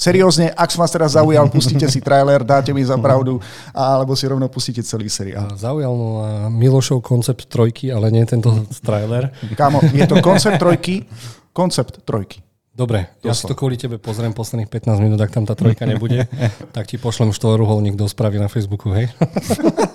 Seriózne, 0.00 0.48
ak 0.56 0.72
som 0.72 0.80
vás 0.80 0.88
teraz 0.96 1.12
zaujal, 1.12 1.52
pustíte 1.52 1.84
si 1.84 2.00
trailer, 2.00 2.40
dáte 2.40 2.72
mi 2.72 2.80
za 2.80 2.96
pravdu, 2.96 3.36
alebo 3.76 4.16
si 4.16 4.24
rovno 4.24 4.48
pustíte 4.48 4.80
celý 4.80 5.12
seriál. 5.12 5.52
Zaujal 5.60 5.92
ma 5.92 6.48
Milošov 6.48 7.04
koncept 7.04 7.44
trojky, 7.52 7.92
ale 7.92 8.08
nie 8.08 8.24
tento 8.24 8.64
trailer. 8.80 9.28
Kámo, 9.52 9.84
je 9.92 10.08
to 10.08 10.24
koncept 10.24 10.56
trojky, 10.56 11.04
koncept 11.52 12.00
trojky. 12.08 12.40
Dobre, 12.80 13.12
ja 13.20 13.36
si 13.36 13.44
to 13.44 13.52
kvôli 13.52 13.76
tebe 13.76 14.00
pozriem 14.00 14.32
posledných 14.32 14.72
15 14.72 15.04
minút, 15.04 15.20
ak 15.20 15.28
tam 15.28 15.44
tá 15.44 15.52
trojka 15.52 15.84
nebude, 15.84 16.24
tak 16.76 16.88
ti 16.88 16.96
pošlem 16.96 17.36
štvoruholník 17.36 17.92
do 17.92 18.08
správy 18.08 18.40
na 18.40 18.48
Facebooku, 18.48 18.88
hej? 18.96 19.12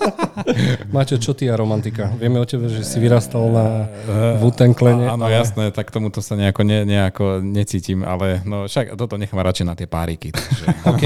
Maťo, 0.93 1.17
čo 1.17 1.33
ty 1.33 1.49
a 1.49 1.57
romantika? 1.57 2.13
Vieme 2.13 2.37
o 2.37 2.45
tebe, 2.45 2.69
že 2.69 2.85
si 2.85 3.01
vyrastal 3.01 3.49
na 3.49 3.89
Vutenklene. 4.37 5.09
Áno, 5.09 5.25
jasné, 5.25 5.73
tak 5.73 5.89
tomuto 5.89 6.21
sa 6.21 6.37
nejako, 6.37 6.61
ne, 6.61 6.85
nejako 6.85 7.41
necítim, 7.41 8.05
ale 8.05 8.45
no 8.45 8.69
však 8.69 8.93
toto 8.93 9.17
nechám 9.17 9.41
radšej 9.41 9.65
na 9.65 9.73
tie 9.73 9.89
páriky. 9.89 10.29
Takže. 10.29 10.65
OK, 10.93 11.03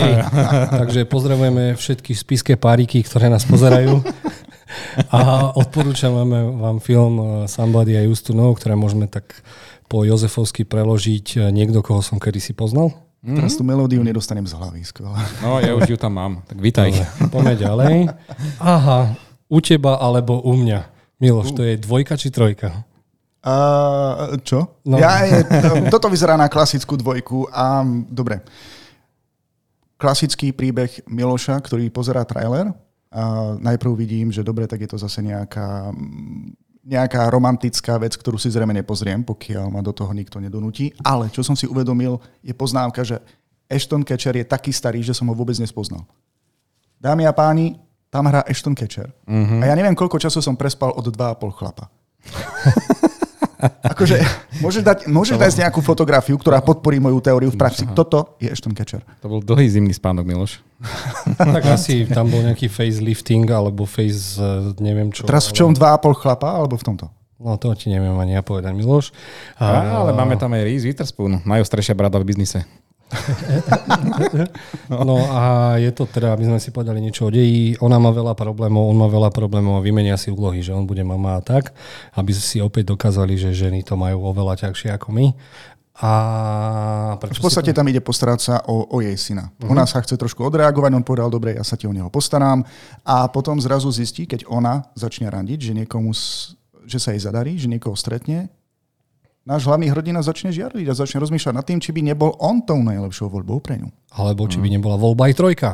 takže 0.83 0.99
pozdravujeme 1.07 1.79
všetky 1.79 2.11
spiské 2.11 2.53
páriky, 2.59 3.07
ktoré 3.07 3.31
nás 3.31 3.47
pozerajú. 3.47 4.03
A 5.15 5.49
odporúčame 5.55 6.27
vám 6.59 6.83
film 6.83 7.15
eh, 7.17 7.27
Somebody 7.47 7.95
I 7.95 8.03
Used 8.03 8.27
to 8.27 8.35
Know, 8.35 8.51
ktoré 8.51 8.75
môžeme 8.75 9.07
tak 9.07 9.31
po 9.89 10.05
Jozefovsky 10.05 10.63
preložiť 10.63 11.25
eh, 11.35 11.49
niekto, 11.49 11.81
koho 11.81 12.05
som 12.05 12.21
kedysi 12.21 12.53
poznal. 12.53 12.93
Mm-hmm. 13.19 13.35
Teraz 13.35 13.59
tú 13.59 13.67
melódiu 13.67 13.99
nedostanem 13.99 14.47
z 14.47 14.55
hlavy. 14.55 14.79
Skvelé. 14.87 15.19
No, 15.43 15.59
ja 15.59 15.75
už 15.75 15.91
ju 15.91 15.97
tam 15.99 16.15
mám, 16.15 16.33
tak 16.47 16.61
vítaj. 16.63 16.93
Poďme 17.33 17.59
ďalej. 17.59 17.95
Aha, 18.63 19.19
u 19.51 19.59
teba 19.59 19.99
alebo 19.99 20.39
u 20.39 20.55
mňa. 20.55 20.87
Miloš, 21.19 21.51
to 21.51 21.67
je 21.67 21.75
dvojka 21.75 22.15
či 22.15 22.31
trojka? 22.31 22.87
Uh, 23.43 24.39
čo? 24.47 24.79
No. 24.87 24.95
No. 24.95 25.03
Ja, 25.03 25.27
je, 25.27 25.43
to, 25.43 25.99
toto 25.99 26.07
vyzerá 26.07 26.39
na 26.39 26.47
klasickú 26.47 26.95
dvojku 26.95 27.51
a 27.51 27.83
dobre. 28.07 28.39
Klasický 29.99 30.55
príbeh 30.55 31.03
Miloša, 31.11 31.59
ktorý 31.59 31.91
pozerá 31.91 32.23
trailer. 32.23 32.71
A 33.11 33.55
najprv 33.59 33.99
vidím, 33.99 34.31
že 34.31 34.47
dobre, 34.47 34.63
tak 34.63 34.79
je 34.79 34.89
to 34.91 34.97
zase 35.01 35.19
nejaká, 35.19 35.91
nejaká 36.89 37.29
romantická 37.29 38.01
vec, 38.01 38.17
ktorú 38.17 38.41
si 38.41 38.49
zrejme 38.49 38.73
nepozriem, 38.73 39.21
pokiaľ 39.21 39.69
ma 39.69 39.85
do 39.85 39.93
toho 39.93 40.09
nikto 40.09 40.41
nedonúti. 40.41 40.89
Ale 41.05 41.29
čo 41.29 41.45
som 41.45 41.53
si 41.53 41.69
uvedomil, 41.69 42.17
je 42.41 42.49
poznámka, 42.57 43.05
že 43.05 43.21
Ashton 43.69 44.01
Catcher 44.01 44.33
je 44.33 44.45
taký 44.49 44.73
starý, 44.73 45.05
že 45.05 45.13
som 45.13 45.29
ho 45.29 45.37
vôbec 45.37 45.53
nespoznal. 45.61 46.01
Dámy 46.97 47.29
a 47.29 47.33
páni, 47.37 47.77
tam 48.09 48.25
hrá 48.25 48.41
Ashton 48.49 48.73
Catcher. 48.73 49.13
Mm-hmm. 49.29 49.61
A 49.61 49.65
ja 49.69 49.75
neviem, 49.77 49.93
koľko 49.93 50.17
času 50.17 50.41
som 50.41 50.57
prespal 50.57 50.89
od 50.97 51.05
2,5 51.05 51.53
chlapa. 51.53 51.93
Akože, 53.59 54.23
môžeš 54.63 54.83
dať, 54.87 54.99
môžeš 55.11 55.35
dať 55.35 55.67
nejakú 55.67 55.83
fotografiu, 55.83 56.39
ktorá 56.39 56.63
podporí 56.63 57.03
moju 57.03 57.19
teóriu 57.19 57.51
v 57.51 57.59
praxi. 57.59 57.83
Toto 57.91 58.39
je 58.39 58.47
Ashton 58.47 58.71
Catcher. 58.71 59.03
To 59.19 59.27
bol 59.27 59.43
dlhý 59.43 59.67
zimný 59.67 59.91
spánok, 59.91 60.23
Miloš. 60.23 60.63
Tak 61.35 61.63
asi 61.75 62.07
tam 62.07 62.31
bol 62.31 62.39
nejaký 62.39 62.71
facelifting 62.71 63.43
alebo 63.51 63.83
face, 63.83 64.39
eh, 64.39 64.71
neviem 64.79 65.11
čo. 65.11 65.27
Teraz 65.27 65.51
v 65.51 65.59
čom 65.59 65.75
2,5 65.75 66.23
chlapa, 66.23 66.55
alebo 66.55 66.79
v 66.79 66.83
tomto? 66.87 67.11
No 67.39 67.55
to 67.59 67.71
ti 67.75 67.91
neviem 67.91 68.15
ani 68.15 68.35
ja 68.35 68.43
povedať, 68.43 68.71
Miloš. 68.75 69.11
Á, 69.59 70.03
ale 70.03 70.11
máme 70.11 70.35
tam 70.35 70.51
aj 70.55 70.63
Reese 70.63 70.87
Witherspoon, 70.87 71.43
najostrejšia 71.43 71.95
brada 71.95 72.19
v 72.19 72.27
biznise. 72.31 72.63
No 74.89 75.17
a 75.33 75.75
je 75.81 75.91
to 75.93 76.05
teda, 76.05 76.33
aby 76.33 76.45
sme 76.45 76.59
si 76.61 76.69
povedali 76.69 77.01
niečo 77.01 77.29
o 77.29 77.33
deji, 77.33 77.77
ona 77.81 77.97
má 77.97 78.13
veľa 78.13 78.33
problémov, 78.37 78.89
on 78.89 78.97
má 78.97 79.07
veľa 79.09 79.29
problémov 79.33 79.81
a 79.81 79.85
vymenia 79.85 80.17
si 80.17 80.29
úlohy, 80.29 80.61
že 80.61 80.73
on 80.73 80.85
bude 80.85 81.01
mama 81.01 81.37
a 81.37 81.41
tak, 81.41 81.73
aby 82.13 82.31
si 82.33 82.61
opäť 82.61 82.93
dokázali, 82.93 83.37
že 83.37 83.53
ženy 83.53 83.81
to 83.85 83.97
majú 83.97 84.29
oveľa 84.29 84.69
ťažšie 84.69 84.93
ako 84.93 85.09
my. 85.13 85.25
A 85.99 86.11
prečo 87.19 87.43
V 87.43 87.51
podstate 87.51 87.75
tam 87.75 87.83
ide 87.91 87.99
postarať 87.99 88.39
sa 88.39 88.55
o, 88.71 88.87
o 88.87 88.97
jej 89.03 89.15
syna. 89.19 89.51
Uh-huh. 89.51 89.75
Ona 89.75 89.83
sa 89.83 89.99
chce 89.99 90.15
trošku 90.15 90.39
odreagovať, 90.47 90.95
on 90.95 91.03
povedal, 91.03 91.27
dobre, 91.27 91.59
ja 91.59 91.63
sa 91.67 91.75
ti 91.75 91.91
o 91.91 91.93
neho 91.95 92.07
postarám. 92.07 92.63
A 93.03 93.27
potom 93.27 93.59
zrazu 93.59 93.91
zistí, 93.91 94.23
keď 94.23 94.47
ona 94.47 94.87
začne 94.95 95.27
randiť, 95.27 95.59
že 95.59 95.73
niekomu, 95.75 96.15
že 96.87 96.97
sa 97.03 97.11
jej 97.11 97.19
zadarí, 97.19 97.59
že 97.59 97.67
niekoho 97.67 97.99
stretne, 97.99 98.47
náš 99.47 99.67
hlavný 99.67 99.91
hrdina 99.91 100.23
začne 100.23 100.51
žiarliť 100.51 100.87
a 100.89 100.97
začne 100.97 101.23
rozmýšľať 101.23 101.53
nad 101.55 101.65
tým, 101.65 101.79
či 101.79 101.91
by 101.95 102.01
nebol 102.03 102.35
on 102.39 102.63
tou 102.63 102.79
najlepšou 102.79 103.31
voľbou 103.31 103.59
pre 103.63 103.79
ňu. 103.79 103.89
Alebo 104.15 104.47
či 104.47 104.59
by 104.59 104.67
nebola 104.71 104.99
voľba 104.99 105.29
aj 105.29 105.35
trojka. 105.35 105.69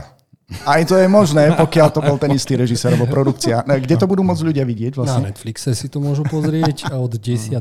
Aj 0.45 0.77
to 0.86 0.93
je 1.01 1.10
možné, 1.10 1.57
pokiaľ 1.57 1.88
to 1.89 2.05
bol 2.05 2.22
ten 2.22 2.29
istý 2.38 2.53
režisér 2.53 2.93
alebo 2.93 3.10
produkcia. 3.10 3.65
Kde 3.65 3.98
to 3.98 4.05
budú 4.05 4.22
môcť 4.22 4.45
ľudia 4.45 4.62
vidieť 4.62 4.93
Na 4.93 4.98
vlastne? 5.01 5.34
Netflixe 5.34 5.74
si 5.74 5.89
to 5.89 5.98
môžu 5.98 6.22
pozrieť 6.22 6.93
od 6.93 7.17
10.2., 7.17 7.57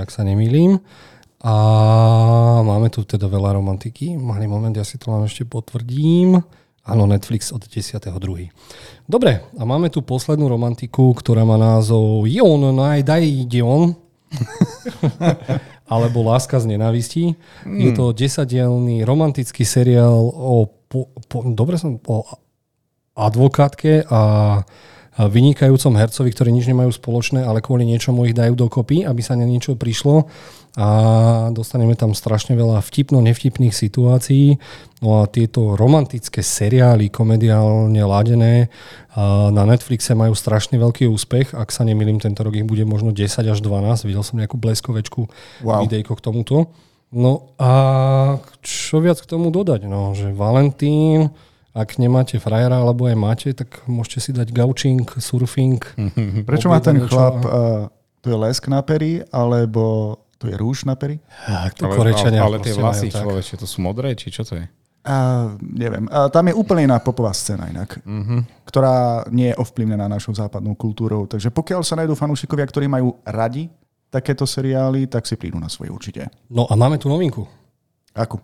ak 0.00 0.08
sa 0.08 0.24
nemýlim. 0.24 0.80
A 1.44 1.54
máme 2.64 2.88
tu 2.88 3.04
teda 3.04 3.28
veľa 3.28 3.60
romantiky. 3.60 4.16
Malý 4.16 4.48
moment, 4.48 4.72
ja 4.72 4.88
si 4.88 4.96
to 4.96 5.12
len 5.12 5.28
ešte 5.28 5.44
potvrdím. 5.44 6.40
Áno, 6.88 7.04
Netflix 7.04 7.52
od 7.52 7.60
10.2. 7.68 8.08
Dobre, 9.04 9.44
a 9.44 9.62
máme 9.68 9.92
tu 9.92 10.00
poslednú 10.00 10.48
romantiku, 10.48 11.12
ktorá 11.12 11.44
má 11.44 11.60
názov 11.60 12.24
Jon 12.24 12.72
Najdaj 12.72 13.44
Dion. 13.44 14.03
alebo 15.92 16.24
Láska 16.24 16.60
z 16.60 16.66
nenávistí. 16.74 17.36
Mm. 17.64 17.80
Je 17.80 17.90
to 17.92 18.12
desadielný 18.12 19.04
romantický 19.04 19.64
seriál 19.64 20.32
o, 20.32 20.66
po, 20.88 21.12
po, 21.28 21.44
dobre 21.44 21.78
som, 21.78 22.00
o 22.08 22.24
advokátke 23.14 24.04
a 24.10 24.20
a 24.20 24.22
vynikajúcom 25.18 25.94
hercovi, 25.94 26.30
ktorí 26.34 26.50
nič 26.50 26.66
nemajú 26.66 26.90
spoločné, 26.90 27.46
ale 27.46 27.62
kvôli 27.62 27.86
niečomu 27.86 28.26
ich 28.26 28.34
dajú 28.34 28.58
dokopy, 28.58 29.06
aby 29.06 29.22
sa 29.22 29.38
na 29.38 29.46
niečo 29.46 29.78
prišlo 29.78 30.26
a 30.74 30.88
dostaneme 31.54 31.94
tam 31.94 32.18
strašne 32.18 32.58
veľa 32.58 32.82
vtipno 32.82 33.22
nevtipných 33.22 33.70
situácií. 33.70 34.58
No 34.98 35.22
a 35.22 35.30
tieto 35.30 35.78
romantické 35.78 36.42
seriály, 36.42 37.14
komediálne 37.14 38.02
ladené 38.02 38.74
na 39.54 39.62
Netflixe 39.62 40.18
majú 40.18 40.34
strašne 40.34 40.74
veľký 40.82 41.06
úspech. 41.06 41.54
Ak 41.54 41.70
sa 41.70 41.86
nemýlim, 41.86 42.18
tento 42.18 42.42
rok 42.42 42.58
ich 42.58 42.66
bude 42.66 42.82
možno 42.82 43.14
10 43.14 43.54
až 43.54 43.58
12. 43.62 44.02
Videl 44.10 44.26
som 44.26 44.34
nejakú 44.42 44.58
bleskovečku. 44.58 45.30
Wow. 45.62 45.86
videjko 45.86 46.18
k 46.18 46.24
tomuto. 46.26 46.74
No 47.14 47.54
a 47.54 47.70
čo 48.66 48.98
viac 48.98 49.22
k 49.22 49.30
tomu 49.30 49.54
dodať? 49.54 49.86
No, 49.86 50.18
že 50.18 50.34
Valentín, 50.34 51.30
ak 51.74 51.98
nemáte 51.98 52.38
frajera, 52.38 52.78
alebo 52.78 53.04
aj 53.04 53.16
máte, 53.16 53.48
tak 53.50 53.82
môžete 53.84 54.18
si 54.20 54.30
dať 54.30 54.48
gaučing, 54.48 55.02
surfing. 55.18 55.82
Prečo 56.48 56.70
má 56.70 56.78
ten 56.78 57.02
chlap, 57.02 57.36
niečo. 57.36 57.50
uh, 57.50 57.90
to 58.22 58.30
je 58.30 58.36
lesk 58.38 58.64
na 58.66 58.80
pery, 58.80 59.26
alebo 59.28 60.14
to 60.38 60.46
je 60.46 60.54
rúž 60.54 60.84
na 60.84 60.94
pery? 60.94 61.18
Tak 61.44 61.74
to 61.74 61.84
Ale, 61.84 61.94
Korečania 61.94 62.40
ale, 62.40 62.56
ale 62.56 62.64
tie 62.64 62.72
vlasy, 62.72 63.10
človeče, 63.10 63.58
to 63.58 63.66
sú 63.66 63.82
modré, 63.82 64.14
či 64.14 64.30
čo 64.30 64.42
to 64.42 64.54
je? 64.54 64.64
Uh, 65.04 65.52
neviem. 65.60 66.06
Uh, 66.06 66.30
tam 66.30 66.46
je 66.46 66.54
úplne 66.54 66.86
iná 66.86 66.96
popová 66.96 67.28
scéna 67.30 67.68
inak, 67.68 68.00
Mhm. 68.00 68.64
ktorá 68.64 68.94
nie 69.28 69.50
je 69.50 69.58
ovplyvnená 69.58 70.06
našou 70.06 70.32
západnou 70.32 70.72
kultúrou. 70.72 71.26
Takže 71.26 71.50
pokiaľ 71.50 71.82
sa 71.82 71.98
nájdú 71.98 72.14
fanúšikovia, 72.14 72.64
ktorí 72.64 72.86
majú 72.86 73.18
radi 73.22 73.68
takéto 74.08 74.46
seriály, 74.46 75.04
tak 75.04 75.26
si 75.26 75.34
prídu 75.34 75.58
na 75.58 75.68
svoje 75.68 75.90
určite. 75.90 76.30
No 76.46 76.64
a 76.64 76.72
máme 76.72 76.96
tu 76.96 77.10
novinku. 77.10 77.44
Akú? 78.14 78.38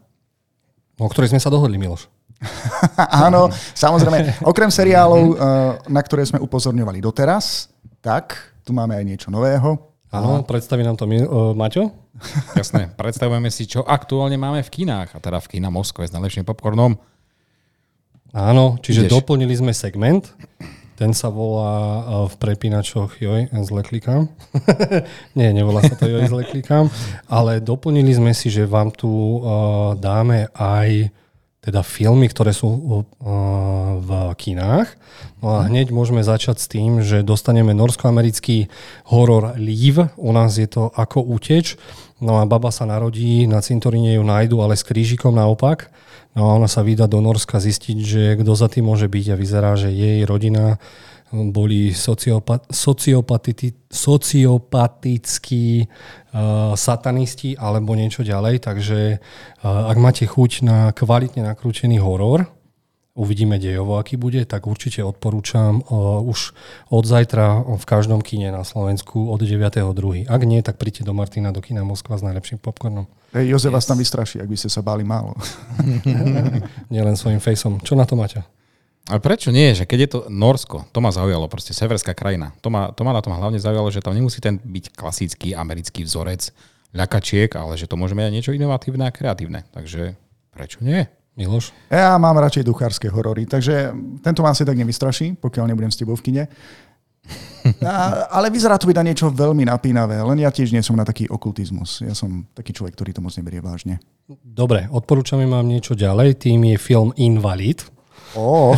O 0.97 1.09
ktorej 1.09 1.31
sme 1.31 1.41
sa 1.41 1.49
dohodli, 1.49 1.79
Miloš. 1.79 2.11
Áno, 3.27 3.53
samozrejme. 3.77 4.45
Okrem 4.49 4.73
seriálov, 4.73 5.25
eh, 5.25 5.37
na 5.93 6.01
ktoré 6.01 6.25
sme 6.25 6.41
upozorňovali 6.41 6.99
doteraz, 7.05 7.69
tak 8.01 8.57
tu 8.65 8.73
máme 8.73 8.97
aj 8.97 9.05
niečo 9.05 9.29
nového. 9.29 9.91
Áno, 10.11 10.43
predstaví 10.43 10.83
nám 10.83 10.99
to 10.99 11.07
uh, 11.07 11.55
Maťo. 11.55 11.95
Jasné, 12.59 12.91
predstavujeme 12.99 13.47
si, 13.47 13.71
čo 13.71 13.87
aktuálne 13.87 14.35
máme 14.35 14.59
v 14.67 14.71
kinách. 14.83 15.15
A 15.15 15.19
teda 15.23 15.39
v 15.39 15.59
kina 15.59 15.71
Moskve 15.71 16.03
s 16.03 16.11
najlepším 16.11 16.43
popcornom. 16.43 16.99
Áno, 18.35 18.79
čiže 18.83 19.07
Ideš. 19.07 19.13
doplnili 19.15 19.55
sme 19.55 19.71
segment. 19.71 20.35
Ten 20.99 21.15
sa 21.15 21.31
volá 21.31 22.03
uh, 22.03 22.27
v 22.27 22.35
prepínačoch 22.43 23.23
Joj, 23.23 23.55
zle 23.63 23.83
klikám. 23.87 24.27
Nie, 25.39 25.55
nevolá 25.55 25.87
sa 25.87 25.95
to 25.95 26.11
Joj, 26.11 26.27
zle 26.27 26.43
klikám. 26.43 26.91
Ale 27.31 27.63
doplnili 27.63 28.11
sme 28.11 28.35
si, 28.35 28.51
že 28.51 28.67
vám 28.67 28.91
tu 28.91 29.09
uh, 29.09 29.95
dáme 29.95 30.51
aj 30.59 31.09
teda 31.61 31.85
filmy, 31.85 32.25
ktoré 32.33 32.57
sú 32.57 32.69
uh, 32.73 33.05
v 34.01 34.11
kinách. 34.33 34.97
No 35.45 35.61
a 35.61 35.69
hneď 35.69 35.93
môžeme 35.93 36.25
začať 36.25 36.57
s 36.57 36.67
tým, 36.73 37.05
že 37.05 37.21
dostaneme 37.21 37.77
norsko-americký 37.77 38.73
horor 39.13 39.61
Leave. 39.61 40.09
U 40.17 40.33
nás 40.33 40.57
je 40.57 40.65
to 40.65 40.89
Ako 40.97 41.21
uteč. 41.21 41.77
No 42.21 42.41
a 42.41 42.49
baba 42.49 42.73
sa 42.73 42.89
narodí, 42.89 43.45
na 43.45 43.61
cintoríne 43.61 44.17
ju 44.17 44.25
nájdu, 44.25 44.61
ale 44.65 44.77
s 44.77 44.85
krížikom 44.85 45.37
naopak. 45.37 45.93
No 46.33 46.49
a 46.49 46.57
ona 46.57 46.69
sa 46.69 46.81
vydá 46.81 47.05
do 47.05 47.21
Norska 47.21 47.61
zistiť, 47.61 47.99
že 48.01 48.23
kto 48.41 48.53
za 48.57 48.73
tým 48.73 48.89
môže 48.89 49.09
byť 49.09 49.27
a 49.33 49.41
vyzerá, 49.41 49.73
že 49.77 49.93
jej 49.93 50.25
rodina 50.25 50.81
boli 51.31 51.95
sociopa- 51.95 52.67
sociopatiti- 52.71 53.87
sociopatickí 53.87 55.67
uh, 55.87 56.75
satanisti 56.75 57.55
alebo 57.55 57.95
niečo 57.95 58.27
ďalej. 58.27 58.67
Takže 58.67 59.01
uh, 59.19 59.91
ak 59.91 59.97
máte 59.99 60.27
chuť 60.27 60.67
na 60.67 60.91
kvalitne 60.91 61.47
nakrútený 61.47 62.03
horor, 62.03 62.51
uvidíme 63.15 63.59
dejovo, 63.63 63.99
aký 63.99 64.19
bude, 64.19 64.43
tak 64.43 64.67
určite 64.67 65.07
odporúčam 65.07 65.83
uh, 65.87 66.19
už 66.23 66.55
od 66.91 67.05
zajtra 67.07 67.63
v 67.79 67.85
každom 67.87 68.23
kine 68.23 68.51
na 68.51 68.67
Slovensku 68.67 69.31
od 69.31 69.43
9.2. 69.43 70.27
Ak 70.27 70.43
nie, 70.43 70.63
tak 70.67 70.83
príďte 70.83 71.07
do 71.07 71.15
Martina 71.15 71.55
do 71.55 71.63
kina 71.63 71.87
Moskva 71.87 72.19
s 72.19 72.27
najlepším 72.27 72.59
popcornom. 72.59 73.07
Hej, 73.31 73.55
Jozef 73.55 73.71
vás 73.71 73.87
tam 73.87 74.03
vystraší, 74.03 74.43
ak 74.43 74.51
by 74.51 74.57
ste 74.59 74.71
sa 74.71 74.83
báli 74.83 75.07
málo. 75.07 75.39
Nielen 76.93 77.15
svojim 77.15 77.39
fejsom. 77.39 77.79
Čo 77.87 77.95
na 77.95 78.03
to 78.03 78.19
máte? 78.19 78.43
Ale 79.09 79.19
prečo 79.19 79.49
nie? 79.49 79.73
Že 79.73 79.85
keď 79.89 79.99
je 79.99 80.11
to 80.11 80.21
Norsko, 80.29 80.87
to 80.93 80.99
ma 81.01 81.11
zaujalo, 81.15 81.49
proste 81.49 81.73
severská 81.73 82.13
krajina. 82.13 82.53
To 82.61 82.69
ma, 82.69 82.93
to 82.93 83.03
ma 83.03 83.17
na 83.17 83.25
tom 83.25 83.33
hlavne 83.33 83.57
zaujalo, 83.57 83.89
že 83.89 84.05
tam 84.05 84.13
nemusí 84.13 84.39
ten 84.39 84.61
byť 84.61 84.93
klasický 84.93 85.57
americký 85.57 86.05
vzorec 86.05 86.53
ľakačiek, 86.95 87.51
ale 87.57 87.79
že 87.79 87.87
to 87.87 87.99
môže 87.99 88.15
mať 88.19 88.31
aj 88.31 88.35
niečo 88.35 88.53
inovatívne 88.55 89.07
a 89.07 89.15
kreatívne. 89.15 89.67
Takže 89.73 90.19
prečo 90.53 90.83
nie? 90.83 91.07
Miloš? 91.39 91.73
Ja 91.89 92.19
mám 92.19 92.37
radšej 92.37 92.67
duchárske 92.67 93.07
horory, 93.09 93.47
takže 93.47 93.95
tento 94.21 94.43
ma 94.43 94.53
asi 94.53 94.67
tak 94.67 94.77
nevystraší, 94.77 95.39
pokiaľ 95.39 95.73
nebudem 95.73 95.89
s 95.89 95.97
tebou 95.97 96.19
v 96.19 96.25
kine. 96.27 96.45
A, 97.85 98.27
ale 98.33 98.49
vyzerá 98.49 98.81
to 98.81 98.89
byť 98.89 98.97
na 98.97 99.07
niečo 99.13 99.29
veľmi 99.29 99.69
napínavé, 99.69 100.17
len 100.25 100.41
ja 100.43 100.51
tiež 100.51 100.73
nie 100.73 100.81
som 100.81 100.97
na 100.97 101.05
taký 101.05 101.29
okultizmus. 101.29 102.01
Ja 102.01 102.17
som 102.17 102.49
taký 102.57 102.73
človek, 102.73 102.97
ktorý 102.97 103.13
to 103.13 103.21
moc 103.21 103.37
neberie 103.37 103.61
vážne. 103.61 104.01
Dobre, 104.41 104.89
odporúčame 104.89 105.45
vám 105.45 105.69
niečo 105.69 105.93
ďalej. 105.93 106.41
Tým 106.41 106.73
je 106.73 106.77
film 106.81 107.13
Invalid. 107.21 107.85
Ó, 108.39 108.77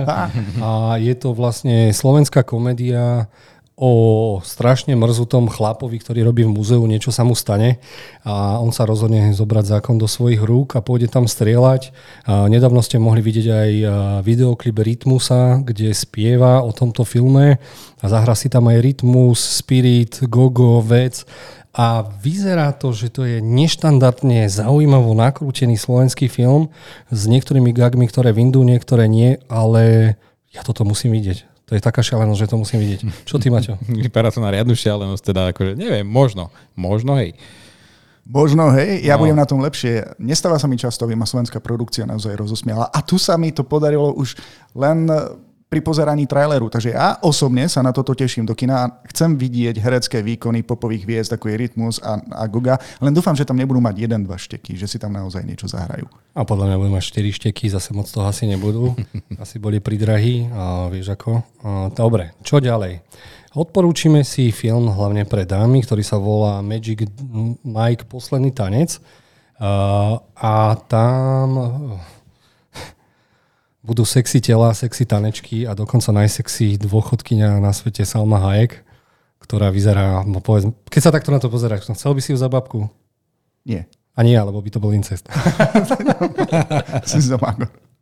A 0.66 0.96
je 0.96 1.14
to 1.16 1.36
vlastne 1.36 1.92
slovenská 1.92 2.42
komédia 2.46 3.28
o 3.74 4.38
strašne 4.46 4.94
mrzutom 4.94 5.50
chlapovi, 5.50 5.98
ktorý 5.98 6.22
robí 6.22 6.46
v 6.46 6.54
múzeu, 6.54 6.78
niečo 6.86 7.10
sa 7.10 7.26
mu 7.26 7.34
stane. 7.34 7.82
A 8.22 8.62
on 8.62 8.70
sa 8.70 8.86
rozhodne 8.86 9.34
zobrať 9.34 9.66
zákon 9.66 9.98
do 9.98 10.06
svojich 10.06 10.38
rúk 10.38 10.78
a 10.78 10.84
pôjde 10.84 11.10
tam 11.10 11.26
strieľať. 11.26 11.90
A 12.22 12.46
nedávno 12.46 12.78
ste 12.86 13.02
mohli 13.02 13.18
vidieť 13.18 13.46
aj 13.50 13.70
videoklip 14.22 14.78
Rytmusa, 14.78 15.58
kde 15.66 15.90
spieva 15.90 16.62
o 16.62 16.70
tomto 16.70 17.02
filme 17.02 17.58
a 17.98 18.04
zahra 18.06 18.38
si 18.38 18.46
tam 18.46 18.70
aj 18.70 18.78
Rytmus, 18.78 19.42
Spirit, 19.42 20.22
Gogo, 20.30 20.78
Vec 20.78 21.26
a 21.74 22.06
vyzerá 22.22 22.70
to, 22.70 22.94
že 22.94 23.10
to 23.10 23.26
je 23.26 23.42
neštandardne 23.42 24.46
zaujímavo 24.46 25.10
nakrútený 25.12 25.74
slovenský 25.74 26.30
film 26.30 26.70
s 27.10 27.26
niektorými 27.26 27.74
gagmi, 27.74 28.06
ktoré 28.06 28.30
vyndú, 28.30 28.62
niektoré 28.62 29.10
nie, 29.10 29.42
ale 29.50 30.14
ja 30.54 30.62
toto 30.62 30.86
musím 30.86 31.10
vidieť. 31.12 31.50
To 31.66 31.74
je 31.74 31.82
taká 31.82 31.98
šialenosť, 31.98 32.40
že 32.40 32.50
to 32.50 32.56
musím 32.56 32.78
vidieť. 32.78 33.00
Čo 33.26 33.42
ty, 33.42 33.50
Maťo? 33.50 33.74
Vypadá 34.06 34.30
to 34.30 34.38
na 34.38 34.54
riadnu 34.54 34.78
šialenosť, 34.78 35.22
teda 35.24 35.50
akože, 35.50 35.74
neviem, 35.74 36.06
možno, 36.06 36.54
možno, 36.78 37.18
hej. 37.18 37.34
možno, 38.22 38.70
hej, 38.70 39.02
ja 39.02 39.18
No. 39.18 39.26
budem 39.26 39.34
na 39.34 39.48
tom 39.48 39.58
lepšie. 39.58 40.14
Nestáva 40.22 40.62
sa 40.62 40.70
mi 40.70 40.78
často, 40.78 41.02
aby 41.04 41.18
ma 41.18 41.26
slovenská 41.26 41.58
produkcia 41.58 42.06
naozaj 42.06 42.38
rozosmiala. 42.38 42.86
A 42.86 43.02
tu 43.02 43.18
sa 43.18 43.34
mi 43.34 43.50
to 43.50 43.66
podarilo 43.66 44.14
už 44.14 44.38
len 44.72 45.10
pri 45.74 45.82
pozeraní 45.82 46.22
traileru. 46.30 46.70
Takže 46.70 46.94
ja 46.94 47.18
osobne 47.18 47.66
sa 47.66 47.82
na 47.82 47.90
toto 47.90 48.14
teším 48.14 48.46
do 48.46 48.54
kina 48.54 48.86
a 48.86 48.90
chcem 49.10 49.34
vidieť 49.34 49.74
herecké 49.82 50.22
výkony 50.22 50.62
popových 50.62 51.02
hviezd, 51.02 51.34
ako 51.34 51.50
je 51.50 51.56
Rytmus 51.66 51.98
a, 51.98 52.22
a 52.30 52.46
Guga. 52.46 52.78
Len 53.02 53.10
dúfam, 53.10 53.34
že 53.34 53.42
tam 53.42 53.58
nebudú 53.58 53.82
mať 53.82 54.06
jeden, 54.06 54.22
dva 54.22 54.38
šteky, 54.38 54.78
že 54.78 54.86
si 54.86 55.02
tam 55.02 55.10
naozaj 55.18 55.42
niečo 55.42 55.66
zahrajú. 55.66 56.06
A 56.30 56.46
podľa 56.46 56.70
mňa 56.70 56.76
budú 56.78 56.90
mať 56.94 57.10
4 57.10 57.38
šteky, 57.42 57.74
zase 57.74 57.90
moc 57.90 58.06
toho 58.06 58.22
asi 58.22 58.46
nebudú. 58.46 58.94
Asi 59.42 59.58
boli 59.58 59.82
pridrahí, 59.82 60.46
a 60.54 60.86
vieš 60.94 61.18
ako. 61.18 61.42
A, 61.42 61.90
dobre, 61.90 62.38
čo 62.46 62.62
ďalej? 62.62 63.02
Odporúčime 63.58 64.22
si 64.22 64.54
film 64.54 64.94
hlavne 64.94 65.26
pre 65.26 65.42
dámy, 65.42 65.82
ktorý 65.82 66.06
sa 66.06 66.22
volá 66.22 66.62
Magic 66.62 67.10
Mike 67.66 68.06
Posledný 68.06 68.54
tanec. 68.54 69.02
A, 69.58 70.22
a 70.38 70.78
tam 70.86 71.58
budú 73.84 74.08
sexy 74.08 74.40
tela, 74.40 74.72
sexy 74.72 75.04
tanečky 75.04 75.68
a 75.68 75.76
dokonca 75.76 76.08
najsexy 76.08 76.80
dôchodkynia 76.80 77.60
na 77.60 77.70
svete 77.76 78.08
Salma 78.08 78.40
Hayek, 78.40 78.80
ktorá 79.44 79.68
vyzerá, 79.68 80.24
no 80.24 80.40
povedz, 80.40 80.72
keď 80.88 81.00
sa 81.04 81.12
takto 81.12 81.28
na 81.28 81.36
to 81.36 81.52
pozeráš, 81.52 81.84
no 81.86 81.94
chcel 81.94 82.16
by 82.16 82.20
si 82.24 82.32
ju 82.32 82.38
za 82.40 82.48
babku? 82.48 82.88
Nie. 83.68 83.84
A 84.16 84.24
nie, 84.24 84.40
lebo 84.40 84.56
by 84.56 84.70
to 84.72 84.80
bol 84.80 84.96
incest. 84.96 85.28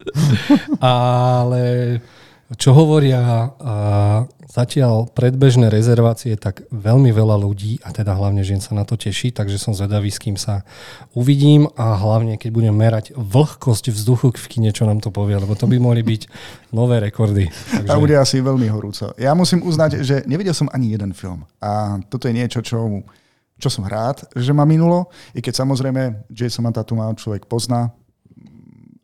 Ale 0.79 1.99
čo 2.59 2.77
hovoria 2.77 3.53
zatiaľ 4.53 5.09
predbežné 5.17 5.73
rezervácie, 5.73 6.37
tak 6.37 6.69
veľmi 6.69 7.09
veľa 7.09 7.41
ľudí, 7.41 7.81
a 7.81 7.89
teda 7.89 8.13
hlavne 8.13 8.45
žien 8.45 8.61
sa 8.61 8.77
na 8.77 8.85
to 8.85 9.01
teší, 9.01 9.33
takže 9.33 9.57
som 9.57 9.73
zvedavý, 9.73 10.13
s 10.13 10.21
kým 10.21 10.37
sa 10.37 10.61
uvidím 11.17 11.73
a 11.73 11.97
hlavne, 11.97 12.37
keď 12.37 12.51
budem 12.53 12.77
merať 12.77 13.17
vlhkosť 13.17 13.89
vzduchu 13.89 14.37
v 14.37 14.47
kine, 14.53 14.71
čo 14.77 14.85
nám 14.85 15.01
to 15.01 15.09
povie, 15.09 15.41
lebo 15.41 15.57
to 15.57 15.65
by 15.65 15.81
mohli 15.81 16.05
byť 16.05 16.29
nové 16.77 17.01
rekordy. 17.01 17.49
A 17.89 17.97
bude 17.97 18.13
asi 18.21 18.45
veľmi 18.45 18.69
horúco. 18.69 19.17
Ja 19.17 19.33
musím 19.33 19.65
uznať, 19.65 20.05
že 20.05 20.21
nevidel 20.29 20.53
som 20.53 20.69
ani 20.69 20.93
jeden 20.93 21.17
film. 21.17 21.49
A 21.57 21.97
toto 22.13 22.29
je 22.29 22.37
niečo, 22.37 22.61
čo, 22.61 22.77
čo 23.57 23.69
som 23.73 23.89
rád, 23.89 24.29
že 24.37 24.53
ma 24.53 24.69
minulo. 24.69 25.09
I 25.33 25.41
keď 25.41 25.65
samozrejme 25.65 26.29
Jason 26.29 26.69
Tatumá 26.69 27.09
človek 27.17 27.49
pozná 27.49 27.89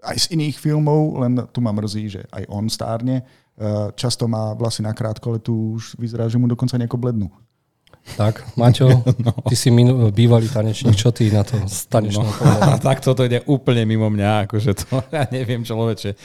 aj 0.03 0.17
z 0.17 0.27
iných 0.39 0.57
filmov, 0.59 1.19
len 1.23 1.43
tu 1.51 1.59
ma 1.59 1.75
mrzí, 1.75 2.05
že 2.09 2.23
aj 2.31 2.45
on 2.49 2.71
stárne. 2.71 3.27
Eh, 3.59 3.91
Často 3.99 4.31
má 4.31 4.55
vlasy 4.55 4.87
na 4.87 4.95
krátko, 4.95 5.35
ale 5.35 5.43
tu 5.43 5.75
už 5.75 5.99
vyzerá, 5.99 6.31
že 6.31 6.39
mu 6.39 6.47
dokonca 6.47 6.79
nejako 6.79 6.99
blednú. 6.99 7.27
Tak, 8.17 8.57
Maťo, 8.57 9.05
ty 9.51 9.55
si 9.59 9.69
minu, 9.69 10.09
bývalý 10.15 10.49
tanečník, 10.49 10.97
čo 10.97 11.13
ty 11.13 11.29
na 11.29 11.45
to 11.45 11.61
s 11.69 11.85
tanečnou 11.91 12.25
No, 12.25 12.79
tak 12.87 13.05
toto 13.05 13.27
ide 13.27 13.45
úplne 13.45 13.85
mimo 13.85 14.09
mňa, 14.09 14.49
akože 14.49 14.73
to, 14.79 15.03
ja 15.17 15.29
neviem 15.29 15.61
človeče. 15.67 16.17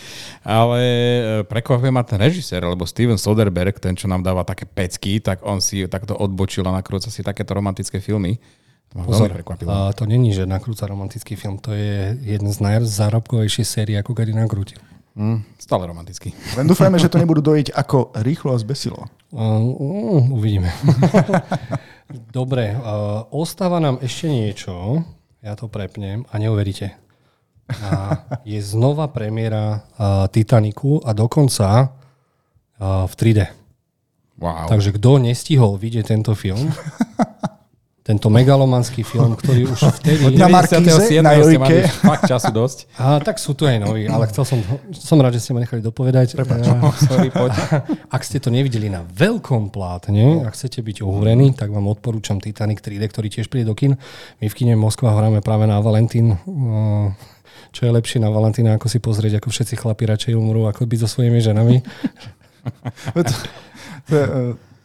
Ale 0.48 0.80
e, 0.80 1.22
prekvapuje 1.44 1.92
ma 1.92 2.06
ten 2.06 2.22
režisér, 2.22 2.64
lebo 2.64 2.88
Steven 2.88 3.20
Soderbergh, 3.20 3.82
ten, 3.82 3.98
čo 3.98 4.08
nám 4.08 4.24
dáva 4.24 4.48
také 4.48 4.64
pecky, 4.64 5.20
tak 5.20 5.44
on 5.44 5.60
si 5.60 5.84
takto 5.90 6.16
odbočil 6.16 6.64
a 6.70 6.78
nakrúca 6.78 7.12
si 7.12 7.20
takéto 7.20 7.52
romantické 7.58 8.00
filmy. 8.00 8.40
To 8.94 9.02
ma 9.02 9.10
Pozor, 9.10 9.34
a 9.74 9.90
to 9.90 10.06
není, 10.06 10.38
že 10.38 10.46
nakrúca 10.46 10.86
romantický 10.86 11.34
film, 11.34 11.58
to 11.58 11.74
je 11.74 12.14
jeden 12.22 12.54
z 12.54 12.58
najzárobkovejších 12.62 13.66
sérií, 13.66 13.98
ako 13.98 14.14
kedy 14.14 14.38
nakrútil. 14.38 14.78
Mm, 15.18 15.42
stále 15.58 15.90
romantický. 15.90 16.30
Len 16.54 16.70
dúfajme, 16.70 17.02
že 17.02 17.10
to 17.10 17.18
nebudú 17.18 17.42
dojiť 17.42 17.74
ako 17.74 18.14
rýchlo 18.22 18.54
a 18.54 18.62
zbesilo. 18.62 19.10
Uh, 19.34 20.22
uvidíme. 20.30 20.70
Dobre, 22.38 22.78
uh, 22.78 23.26
ostáva 23.34 23.82
nám 23.82 23.98
ešte 24.06 24.30
niečo, 24.30 25.02
ja 25.42 25.58
to 25.58 25.66
prepnem 25.66 26.30
a 26.30 26.38
neuveríte. 26.38 26.94
A 27.66 27.90
je 28.46 28.62
znova 28.62 29.10
premiéra 29.10 29.82
uh, 29.98 30.30
Titaniku 30.30 31.02
a 31.02 31.18
dokonca 31.18 31.90
uh, 32.78 33.10
v 33.10 33.14
3D. 33.18 33.42
Wow. 34.38 34.70
Takže 34.70 34.94
kto 35.02 35.18
nestihol 35.18 35.82
vidieť 35.82 36.14
tento 36.14 36.38
film, 36.38 36.70
tento 38.04 38.28
megalomanský 38.28 39.08
film, 39.08 39.32
ktorý 39.40 39.72
už 39.72 39.80
vtedy... 40.04 40.36
Na 40.36 40.52
Markíze, 40.52 40.84
97. 40.84 41.24
na 41.24 41.40
Jojke. 41.40 41.88
fakt 42.04 42.28
času 42.28 42.52
dosť. 42.52 42.92
A 43.00 43.24
tak 43.24 43.40
sú 43.40 43.56
tu 43.56 43.64
aj 43.64 43.80
noví, 43.80 44.12
ale 44.12 44.28
chcel 44.28 44.44
som, 44.44 44.60
som 44.92 45.16
rád, 45.24 45.40
že 45.40 45.48
ste 45.48 45.56
ma 45.56 45.64
nechali 45.64 45.80
dopovedať. 45.80 46.36
Prepáč. 46.36 46.68
Eh, 46.68 46.84
Sorry, 47.08 47.32
poď. 47.32 47.56
Ak 48.16 48.28
ste 48.28 48.44
to 48.44 48.52
nevideli 48.52 48.92
na 48.92 49.08
veľkom 49.08 49.72
plátne 49.72 50.44
a 50.44 50.52
chcete 50.52 50.84
byť 50.84 51.00
ohúrení, 51.00 51.56
tak 51.56 51.72
vám 51.72 51.88
odporúčam 51.88 52.44
Titanic 52.44 52.84
3D, 52.84 53.08
ktorý 53.08 53.32
tiež 53.32 53.48
príde 53.48 53.72
do 53.72 53.76
kin. 53.76 53.96
My 54.44 54.52
v 54.52 54.56
kine 54.60 54.76
Moskva 54.76 55.16
hráme 55.16 55.40
práve 55.40 55.64
na 55.64 55.80
Valentín 55.80 56.36
eh, 56.36 57.08
čo 57.74 57.90
je 57.90 57.92
lepšie 57.92 58.22
na 58.22 58.30
Valentína, 58.30 58.78
ako 58.78 58.86
si 58.86 59.02
pozrieť, 59.02 59.42
ako 59.42 59.50
všetci 59.50 59.82
chlapi 59.82 60.06
radšej 60.06 60.38
umrú, 60.38 60.70
ako 60.70 60.86
byť 60.86 61.00
so 61.02 61.10
svojimi 61.10 61.42
ženami. 61.42 61.82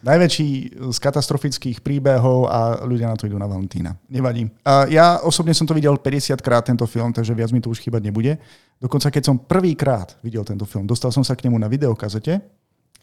najväčší 0.02 0.78
z 0.94 0.98
katastrofických 0.98 1.82
príbehov 1.82 2.46
a 2.46 2.84
ľudia 2.86 3.10
na 3.10 3.16
to 3.18 3.26
idú 3.26 3.34
na 3.34 3.50
Valentína. 3.50 3.98
Nevadí. 4.06 4.46
Ja 4.92 5.18
osobne 5.26 5.54
som 5.54 5.66
to 5.66 5.74
videl 5.74 5.98
50 5.98 6.38
krát 6.38 6.62
tento 6.66 6.86
film, 6.86 7.10
takže 7.10 7.34
viac 7.34 7.50
mi 7.50 7.58
to 7.58 7.70
už 7.72 7.82
chýbať 7.82 8.06
nebude. 8.06 8.38
Dokonca 8.78 9.10
keď 9.10 9.22
som 9.26 9.36
prvýkrát 9.42 10.14
videl 10.22 10.46
tento 10.46 10.62
film, 10.64 10.86
dostal 10.86 11.10
som 11.10 11.26
sa 11.26 11.34
k 11.34 11.50
nemu 11.50 11.58
na 11.58 11.66
videokazete, 11.66 12.38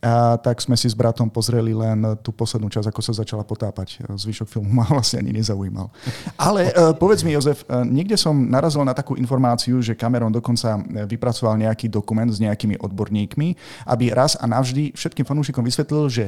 a 0.05 0.37
tak 0.37 0.61
sme 0.61 0.77
si 0.77 0.85
s 0.85 0.93
bratom 0.93 1.25
pozreli 1.33 1.73
len 1.73 1.97
tú 2.21 2.29
poslednú 2.29 2.69
časť, 2.69 2.93
ako 2.93 3.01
sa 3.01 3.25
začala 3.25 3.41
potápať. 3.41 4.05
Zvyšok 4.05 4.45
filmu 4.45 4.69
ma 4.69 4.85
vlastne 4.93 5.25
ani 5.25 5.33
nezaujímal. 5.41 5.89
Ale 6.37 6.69
uh, 6.69 6.93
povedz 6.93 7.25
mi, 7.25 7.33
Jozef, 7.33 7.65
uh, 7.65 7.81
niekde 7.81 8.13
som 8.13 8.37
narazil 8.37 8.85
na 8.85 8.93
takú 8.93 9.17
informáciu, 9.17 9.81
že 9.81 9.97
Cameron 9.97 10.29
dokonca 10.29 10.77
vypracoval 11.09 11.57
nejaký 11.57 11.89
dokument 11.89 12.29
s 12.29 12.37
nejakými 12.37 12.77
odborníkmi, 12.77 13.47
aby 13.89 14.13
raz 14.13 14.37
a 14.37 14.45
navždy 14.45 14.93
všetkým 14.93 15.25
fanúšikom 15.25 15.65
vysvetlil, 15.65 16.05
že 16.11 16.25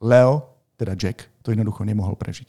Leo, 0.00 0.56
teda 0.80 0.96
Jack, 0.96 1.28
to 1.44 1.52
jednoducho 1.52 1.84
nemohol 1.84 2.16
prežiť. 2.16 2.48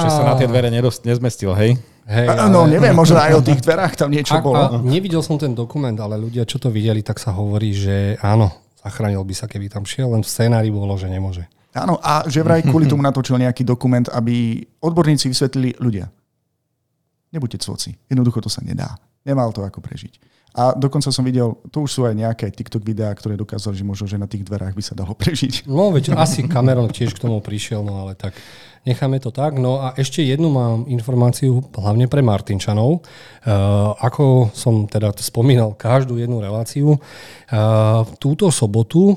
Že 0.00 0.08
sa 0.08 0.22
na 0.24 0.36
tie 0.36 0.48
dvere 0.48 0.68
nedost, 0.68 1.04
nezmestil, 1.04 1.52
hej? 1.56 1.80
Hej, 2.02 2.26
A, 2.28 2.50
no, 2.50 2.66
neviem, 2.66 2.92
možno 2.92 3.14
aj 3.16 3.38
o 3.38 3.42
tých 3.44 3.62
dverách 3.62 3.94
tam 3.94 4.10
niečo 4.10 4.34
a, 4.34 4.42
bolo. 4.42 4.58
a 4.58 4.82
nevidel 4.82 5.22
som 5.22 5.38
ten 5.38 5.54
dokument, 5.54 5.94
ale 5.96 6.18
ľudia, 6.18 6.42
čo 6.42 6.58
to 6.58 6.66
videli, 6.66 6.98
tak 7.00 7.22
sa 7.22 7.30
hovorí, 7.30 7.70
že 7.70 8.18
áno, 8.18 8.50
zachránil 8.82 9.22
by 9.22 9.34
sa, 9.36 9.46
keby 9.46 9.70
tam 9.70 9.86
šiel, 9.86 10.10
len 10.10 10.26
v 10.26 10.28
scenári 10.28 10.68
bolo, 10.74 10.98
že 10.98 11.06
nemôže. 11.06 11.46
Áno, 11.72 11.96
a 12.02 12.26
že 12.28 12.44
vraj 12.44 12.60
kvôli 12.66 12.84
tomu 12.84 13.00
natočil 13.00 13.40
nejaký 13.40 13.64
dokument, 13.64 14.04
aby 14.12 14.60
odborníci 14.82 15.30
vysvetlili 15.30 15.78
ľudia. 15.80 16.10
Nebuďte 17.32 17.64
cvoci. 17.64 17.96
Jednoducho 18.12 18.44
to 18.44 18.50
sa 18.52 18.60
nedá. 18.60 18.92
Nemal 19.24 19.54
to 19.56 19.64
ako 19.64 19.80
prežiť. 19.80 20.31
A 20.52 20.76
dokonca 20.76 21.08
som 21.08 21.24
videl, 21.24 21.56
tu 21.72 21.88
už 21.88 21.90
sú 21.90 22.00
aj 22.04 22.12
nejaké 22.12 22.52
TikTok 22.52 22.84
videá, 22.84 23.08
ktoré 23.16 23.40
dokázali, 23.40 23.72
že 23.72 23.88
možno, 23.88 24.04
že 24.04 24.20
na 24.20 24.28
tých 24.28 24.44
dverách 24.44 24.76
by 24.76 24.82
sa 24.84 24.92
dalo 24.92 25.16
prežiť. 25.20 25.64
No, 25.64 25.88
veď 25.88 26.12
asi 26.12 26.44
Cameron 26.44 26.92
tiež 26.92 27.16
k 27.16 27.22
tomu 27.24 27.40
prišiel, 27.40 27.80
no 27.80 28.04
ale 28.04 28.12
tak 28.12 28.36
necháme 28.84 29.16
to 29.16 29.32
tak. 29.32 29.56
No 29.56 29.80
a 29.80 29.96
ešte 29.96 30.20
jednu 30.20 30.52
mám 30.52 30.84
informáciu, 30.92 31.64
hlavne 31.72 32.04
pre 32.04 32.20
Martinčanov. 32.20 33.00
Uh, 33.00 33.96
ako 33.96 34.52
som 34.52 34.84
teda 34.84 35.14
spomínal 35.22 35.72
každú 35.72 36.20
jednu 36.20 36.42
reláciu, 36.42 36.98
uh, 36.98 38.04
túto 38.20 38.52
sobotu 38.52 39.16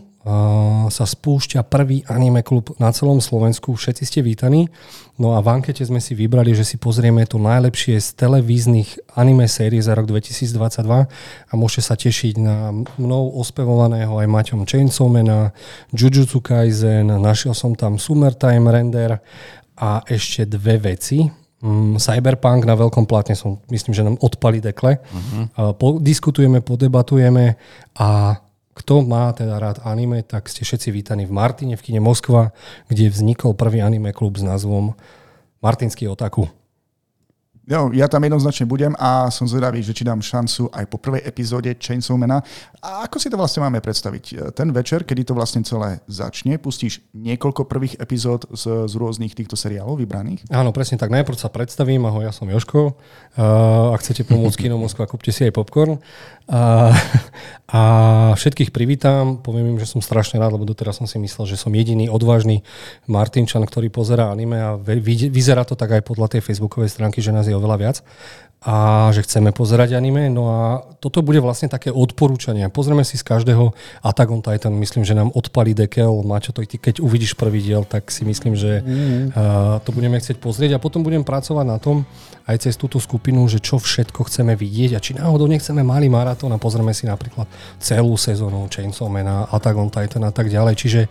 sa 0.89 1.05
spúšťa 1.05 1.69
prvý 1.69 2.01
anime 2.09 2.41
klub 2.41 2.73
na 2.81 2.89
celom 2.89 3.21
Slovensku. 3.21 3.77
Všetci 3.77 4.03
ste 4.09 4.19
vítaní. 4.25 4.73
No 5.21 5.37
a 5.37 5.39
v 5.39 5.53
ankete 5.53 5.85
sme 5.85 6.01
si 6.01 6.17
vybrali, 6.17 6.57
že 6.57 6.65
si 6.65 6.81
pozrieme 6.81 7.29
to 7.29 7.37
najlepšie 7.37 8.01
z 8.01 8.17
televíznych 8.17 9.13
anime 9.13 9.45
série 9.45 9.77
za 9.77 9.93
rok 9.93 10.09
2022 10.09 10.81
a 10.89 11.53
môžete 11.53 11.83
sa 11.85 11.93
tešiť 11.93 12.41
na 12.41 12.73
mnou 12.97 13.37
ospevovaného 13.37 14.17
aj 14.17 14.27
Maťom 14.27 14.65
Chainsawmana, 14.65 15.53
Jujutsu 15.93 16.41
Kaisen, 16.41 17.13
našiel 17.21 17.53
som 17.53 17.77
tam 17.77 18.01
Summertime 18.01 18.65
Render 18.65 19.21
a 19.77 20.01
ešte 20.09 20.49
dve 20.49 20.81
veci. 20.81 21.29
Mm, 21.61 22.01
Cyberpunk 22.01 22.65
na 22.65 22.73
veľkom 22.73 23.05
plátne 23.05 23.37
som, 23.37 23.61
myslím, 23.69 23.93
že 23.93 24.03
nám 24.03 24.17
odpali 24.19 24.57
dekle. 24.57 24.99
Uh-huh. 24.99 26.01
Diskutujeme, 26.01 26.59
podebatujeme 26.65 27.55
a 27.95 28.41
kto 28.75 29.07
má 29.07 29.31
teda 29.31 29.55
rád 29.55 29.79
anime, 29.87 30.19
tak 30.19 30.51
ste 30.51 30.67
všetci 30.67 30.91
vítaní 30.91 31.23
v 31.23 31.31
Martine 31.31 31.79
v 31.79 31.83
kine 31.83 32.03
Moskva, 32.03 32.51
kde 32.91 33.07
vznikol 33.07 33.55
prvý 33.55 33.79
anime 33.79 34.11
klub 34.11 34.35
s 34.35 34.43
názvom 34.43 34.99
Martinský 35.63 36.11
otaku. 36.11 36.51
Jo, 37.65 37.89
ja 37.97 38.05
tam 38.05 38.21
jednoznačne 38.21 38.69
budem 38.69 38.93
a 39.01 39.25
som 39.33 39.49
zvedavý, 39.49 39.81
že 39.81 39.89
či 39.89 40.05
dám 40.05 40.21
šancu 40.21 40.69
aj 40.69 40.85
po 40.85 41.01
prvej 41.01 41.25
epizóde 41.25 41.73
Chainsawmana. 41.73 42.45
A 42.77 43.09
ako 43.09 43.17
si 43.17 43.25
to 43.25 43.41
vlastne 43.41 43.65
máme 43.65 43.81
predstaviť? 43.81 44.53
Ten 44.53 44.69
večer, 44.69 45.01
kedy 45.01 45.25
to 45.25 45.33
vlastne 45.33 45.65
celé 45.65 45.97
začne, 46.05 46.61
pustíš 46.61 47.01
niekoľko 47.17 47.65
prvých 47.65 47.97
epizód 47.97 48.45
z, 48.53 48.85
z 48.85 48.93
rôznych 48.93 49.33
týchto 49.33 49.57
seriálov 49.57 49.97
vybraných? 49.97 50.45
Áno, 50.53 50.69
presne 50.69 51.01
tak. 51.01 51.09
Najprv 51.09 51.41
sa 51.41 51.49
predstavím. 51.49 52.05
Ahoj, 52.05 52.29
ja 52.29 52.33
som 52.37 52.45
Joško. 52.45 52.93
Uh, 53.33 53.97
ak 53.97 54.05
chcete 54.05 54.29
pomôcť 54.29 54.61
Kino 54.61 54.77
Moskva, 54.77 55.09
kúpte 55.09 55.33
si 55.33 55.41
aj 55.41 55.57
popcorn. 55.57 55.97
Uh, 56.45 56.93
a 57.65 57.81
všetkých 58.37 58.69
privítam. 58.69 59.41
Poviem 59.41 59.73
im, 59.73 59.81
že 59.81 59.89
som 59.89 60.05
strašne 60.05 60.37
rád, 60.37 60.53
lebo 60.53 60.69
doteraz 60.69 61.01
som 61.01 61.09
si 61.09 61.17
myslel, 61.17 61.49
že 61.49 61.57
som 61.57 61.73
jediný 61.73 62.13
odvážny 62.13 62.61
Martinčan, 63.09 63.65
ktorý 63.65 63.89
pozerá 63.89 64.29
anime 64.29 64.61
a 64.61 64.77
vyzerá 64.77 65.65
to 65.65 65.73
tak 65.73 65.97
aj 65.97 66.05
podľa 66.05 66.37
tej 66.37 66.45
facebookovej 66.45 66.93
stránky, 66.93 67.25
že 67.25 67.33
nás 67.33 67.49
je 67.49 67.54
oveľa 67.57 67.77
viac 67.79 67.97
a 68.65 69.07
že 69.13 69.21
chceme 69.21 69.53
pozerať 69.53 69.93
anime. 69.93 70.25
No 70.33 70.49
a 70.49 70.61
toto 70.97 71.21
bude 71.21 71.37
vlastne 71.37 71.69
také 71.69 71.93
odporúčanie. 71.93 72.65
Pozrieme 72.73 73.05
si 73.05 73.13
z 73.13 73.21
každého 73.21 73.77
Attack 74.01 74.33
on 74.33 74.41
Titan, 74.41 74.73
myslím, 74.81 75.05
že 75.05 75.13
nám 75.13 75.29
odpalí 75.37 75.77
dekel. 75.77 76.25
Mačo, 76.25 76.49
to 76.49 76.65
ty 76.65 76.81
keď 76.81 76.97
uvidíš 76.97 77.37
prvý 77.37 77.61
diel, 77.61 77.85
tak 77.85 78.09
si 78.09 78.25
myslím, 78.25 78.57
že 78.57 78.81
mm. 78.81 79.37
uh, 79.37 79.77
to 79.85 79.93
budeme 79.93 80.17
chcieť 80.17 80.41
pozrieť 80.41 80.71
a 80.75 80.81
potom 80.81 81.05
budem 81.05 81.21
pracovať 81.21 81.65
na 81.69 81.77
tom 81.77 82.09
aj 82.49 82.65
cez 82.65 82.73
túto 82.73 82.97
skupinu, 82.97 83.45
že 83.45 83.61
čo 83.61 83.77
všetko 83.77 84.25
chceme 84.25 84.57
vidieť 84.57 84.97
a 84.97 84.99
či 84.99 85.13
náhodou 85.13 85.45
nechceme 85.45 85.85
malý 85.85 86.09
maratón 86.09 86.49
a 86.49 86.57
pozrieme 86.57 86.93
si 86.97 87.05
napríklad 87.05 87.45
celú 87.77 88.17
sezónu 88.17 88.65
Chainsaw 88.73 89.05
Man, 89.13 89.29
Attack 89.53 89.77
on 89.77 89.93
Titan 89.93 90.25
a 90.25 90.33
tak 90.33 90.49
ďalej. 90.49 90.73
Čiže 90.73 91.01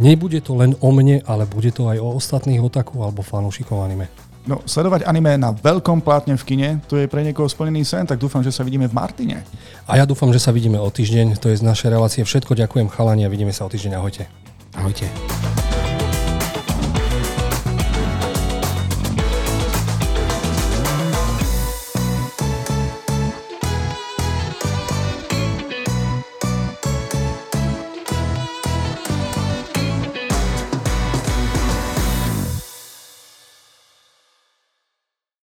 nebude 0.00 0.40
to 0.40 0.56
len 0.56 0.72
o 0.80 0.88
mne, 0.88 1.20
ale 1.28 1.44
bude 1.44 1.76
to 1.76 1.92
aj 1.92 2.00
o 2.00 2.16
ostatných 2.16 2.64
otaku 2.64 3.04
alebo 3.04 3.20
fanúšikov 3.20 3.84
anime. 3.84 4.31
No, 4.42 4.58
sledovať 4.66 5.06
anime 5.06 5.38
na 5.38 5.54
veľkom 5.54 6.02
plátne 6.02 6.34
v 6.34 6.42
kine, 6.42 6.68
to 6.90 6.98
je 6.98 7.06
pre 7.06 7.22
niekoho 7.22 7.46
splnený 7.46 7.86
sen, 7.86 8.02
tak 8.02 8.18
dúfam, 8.18 8.42
že 8.42 8.50
sa 8.50 8.66
vidíme 8.66 8.90
v 8.90 8.94
Martine. 8.94 9.46
A 9.86 9.94
ja 9.94 10.02
dúfam, 10.02 10.34
že 10.34 10.42
sa 10.42 10.50
vidíme 10.50 10.82
o 10.82 10.90
týždeň. 10.90 11.38
To 11.38 11.46
je 11.46 11.62
z 11.62 11.64
našej 11.66 11.94
relácie 11.94 12.22
všetko. 12.26 12.58
Ďakujem 12.58 12.90
chalani 12.90 13.22
a 13.22 13.30
vidíme 13.30 13.54
sa 13.54 13.62
o 13.66 13.70
týždeň. 13.70 14.02
Ahojte. 14.02 14.26
Ahojte. 14.74 15.61